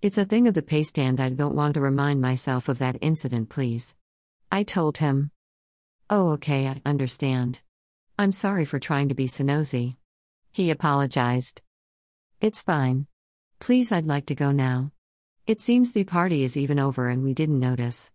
It's 0.02 0.18
a 0.18 0.24
thing 0.24 0.48
of 0.48 0.54
the 0.54 0.62
past, 0.62 0.98
and 0.98 1.20
I 1.20 1.28
don't 1.28 1.56
want 1.56 1.74
to 1.74 1.82
remind 1.82 2.22
myself 2.22 2.70
of 2.70 2.80
that 2.80 2.98
incident, 3.02 3.50
please. 3.50 3.96
I 4.50 4.64
told 4.64 5.00
him. 5.00 5.32
Oh, 6.10 6.30
okay, 6.32 6.70
I 6.70 6.82
understand. 6.86 7.62
I'm 8.18 8.32
sorry 8.32 8.64
for 8.64 8.80
trying 8.80 9.10
to 9.10 9.16
be 9.16 9.28
so 9.28 9.44
nosy. 9.44 9.98
He 10.54 10.70
apologized. 10.70 11.62
It's 12.40 12.62
fine. 12.62 13.08
Please, 13.60 13.92
I'd 13.92 14.06
like 14.06 14.26
to 14.28 14.36
go 14.36 14.52
now. 14.54 14.94
It 15.46 15.60
seems 15.60 15.92
the 15.92 16.06
party 16.06 16.46
is 16.46 16.56
even 16.56 16.80
over 16.80 17.10
and 17.10 17.22
we 17.22 17.34
didn't 17.34 17.60
notice. 17.60 18.10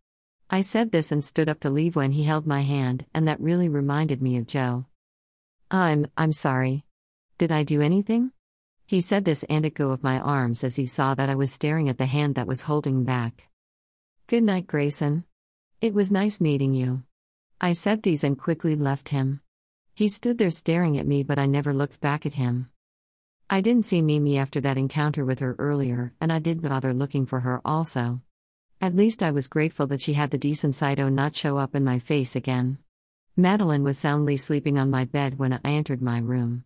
I 0.49 0.63
said 0.63 0.91
this 0.91 1.13
and 1.13 1.23
stood 1.23 1.51
up 1.51 1.61
to 1.61 1.71
leave 1.71 1.97
when 1.97 2.13
he 2.13 2.25
held 2.25 2.47
my 2.47 2.63
hand, 2.63 3.05
and 3.13 3.29
that 3.29 3.41
really 3.43 3.69
reminded 3.69 4.23
me 4.23 4.39
of 4.39 4.47
Joe. 4.47 4.87
I'm, 5.71 6.07
I'm 6.17 6.33
sorry. 6.33 6.87
Did 7.37 7.53
I 7.53 7.63
do 7.63 7.83
anything? 7.83 8.33
He 8.95 9.01
said 9.01 9.25
this 9.25 9.43
and 9.51 9.65
let 9.65 9.75
go 9.75 9.91
of 9.91 10.05
my 10.05 10.21
arms 10.21 10.63
as 10.63 10.77
he 10.77 10.87
saw 10.87 11.17
that 11.17 11.29
I 11.29 11.35
was 11.35 11.51
staring 11.51 11.89
at 11.89 11.99
the 11.99 12.07
hand 12.07 12.37
that 12.37 12.47
was 12.47 12.61
holding 12.61 13.03
back. 13.03 13.49
Good 14.29 14.45
night, 14.45 14.69
Grayson. 14.69 15.25
It 15.81 15.95
was 15.95 16.13
nice 16.13 16.41
meeting 16.41 16.75
you. 16.75 17.03
I 17.61 17.73
said 17.73 18.05
these 18.05 18.23
and 18.23 18.39
quickly 18.39 18.77
left 18.77 19.09
him. 19.09 19.41
He 19.97 20.07
stood 20.07 20.39
there 20.39 20.53
staring 20.53 20.97
at 20.97 21.09
me, 21.09 21.25
but 21.25 21.41
I 21.41 21.47
never 21.47 21.75
looked 21.75 22.01
back 22.01 22.25
at 22.25 22.35
him. 22.35 22.71
I 23.51 23.63
didn't 23.63 23.87
see 23.87 24.01
Mimi 24.01 24.39
after 24.39 24.61
that 24.61 24.79
encounter 24.79 25.25
with 25.25 25.41
her 25.41 25.57
earlier, 25.59 26.13
and 26.21 26.33
I 26.33 26.39
didn't 26.39 26.69
bother 26.69 26.95
looking 26.95 27.27
for 27.27 27.41
her 27.41 27.61
also. 27.65 28.21
At 28.81 28.95
least 28.95 29.25
I 29.25 29.33
was 29.33 29.49
grateful 29.49 29.89
that 29.89 30.03
she 30.03 30.13
had 30.13 30.31
the 30.31 30.39
decency 30.39 30.95
to 30.95 31.11
not 31.11 31.35
show 31.35 31.57
up 31.57 31.75
in 31.75 31.83
my 31.83 31.99
face 31.99 32.37
again. 32.37 32.79
Madeline 33.37 33.83
was 33.83 33.99
soundly 33.99 34.37
sleeping 34.37 34.79
on 34.79 34.89
my 34.89 35.05
bed 35.05 35.37
when 35.37 35.53
I 35.53 35.59
entered 35.65 36.01
my 36.01 36.19
room. 36.19 36.63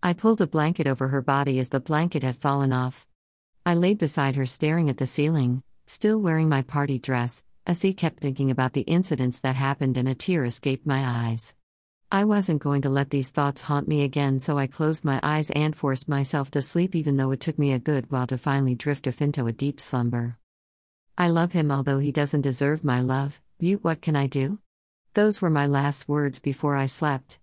I 0.00 0.12
pulled 0.12 0.40
a 0.40 0.46
blanket 0.46 0.86
over 0.86 1.08
her 1.08 1.20
body 1.20 1.58
as 1.58 1.70
the 1.70 1.80
blanket 1.80 2.22
had 2.22 2.36
fallen 2.36 2.72
off. 2.72 3.08
I 3.66 3.74
laid 3.74 3.98
beside 3.98 4.36
her 4.36 4.46
staring 4.46 4.88
at 4.88 4.98
the 4.98 5.08
ceiling, 5.08 5.64
still 5.86 6.20
wearing 6.20 6.48
my 6.48 6.62
party 6.62 7.00
dress, 7.00 7.42
as 7.66 7.82
he 7.82 7.92
kept 7.92 8.20
thinking 8.20 8.48
about 8.48 8.74
the 8.74 8.82
incidents 8.82 9.40
that 9.40 9.56
happened 9.56 9.96
and 9.96 10.08
a 10.08 10.14
tear 10.14 10.44
escaped 10.44 10.86
my 10.86 11.02
eyes. 11.04 11.56
I 12.12 12.24
wasn't 12.24 12.62
going 12.62 12.82
to 12.82 12.88
let 12.88 13.10
these 13.10 13.30
thoughts 13.30 13.62
haunt 13.62 13.88
me 13.88 14.04
again, 14.04 14.38
so 14.38 14.56
I 14.56 14.68
closed 14.68 15.04
my 15.04 15.18
eyes 15.20 15.50
and 15.50 15.74
forced 15.74 16.08
myself 16.08 16.50
to 16.52 16.62
sleep, 16.62 16.94
even 16.94 17.16
though 17.16 17.32
it 17.32 17.40
took 17.40 17.58
me 17.58 17.72
a 17.72 17.80
good 17.80 18.08
while 18.08 18.28
to 18.28 18.38
finally 18.38 18.76
drift 18.76 19.08
off 19.08 19.20
into 19.20 19.48
a 19.48 19.52
deep 19.52 19.80
slumber. 19.80 20.38
I 21.18 21.28
love 21.28 21.52
him, 21.52 21.72
although 21.72 21.98
he 21.98 22.12
doesn't 22.12 22.42
deserve 22.42 22.84
my 22.84 23.00
love. 23.00 23.42
Butte, 23.58 23.82
what 23.82 24.00
can 24.00 24.14
I 24.14 24.28
do? 24.28 24.60
Those 25.14 25.42
were 25.42 25.50
my 25.50 25.66
last 25.66 26.08
words 26.08 26.38
before 26.38 26.76
I 26.76 26.86
slept. 26.86 27.36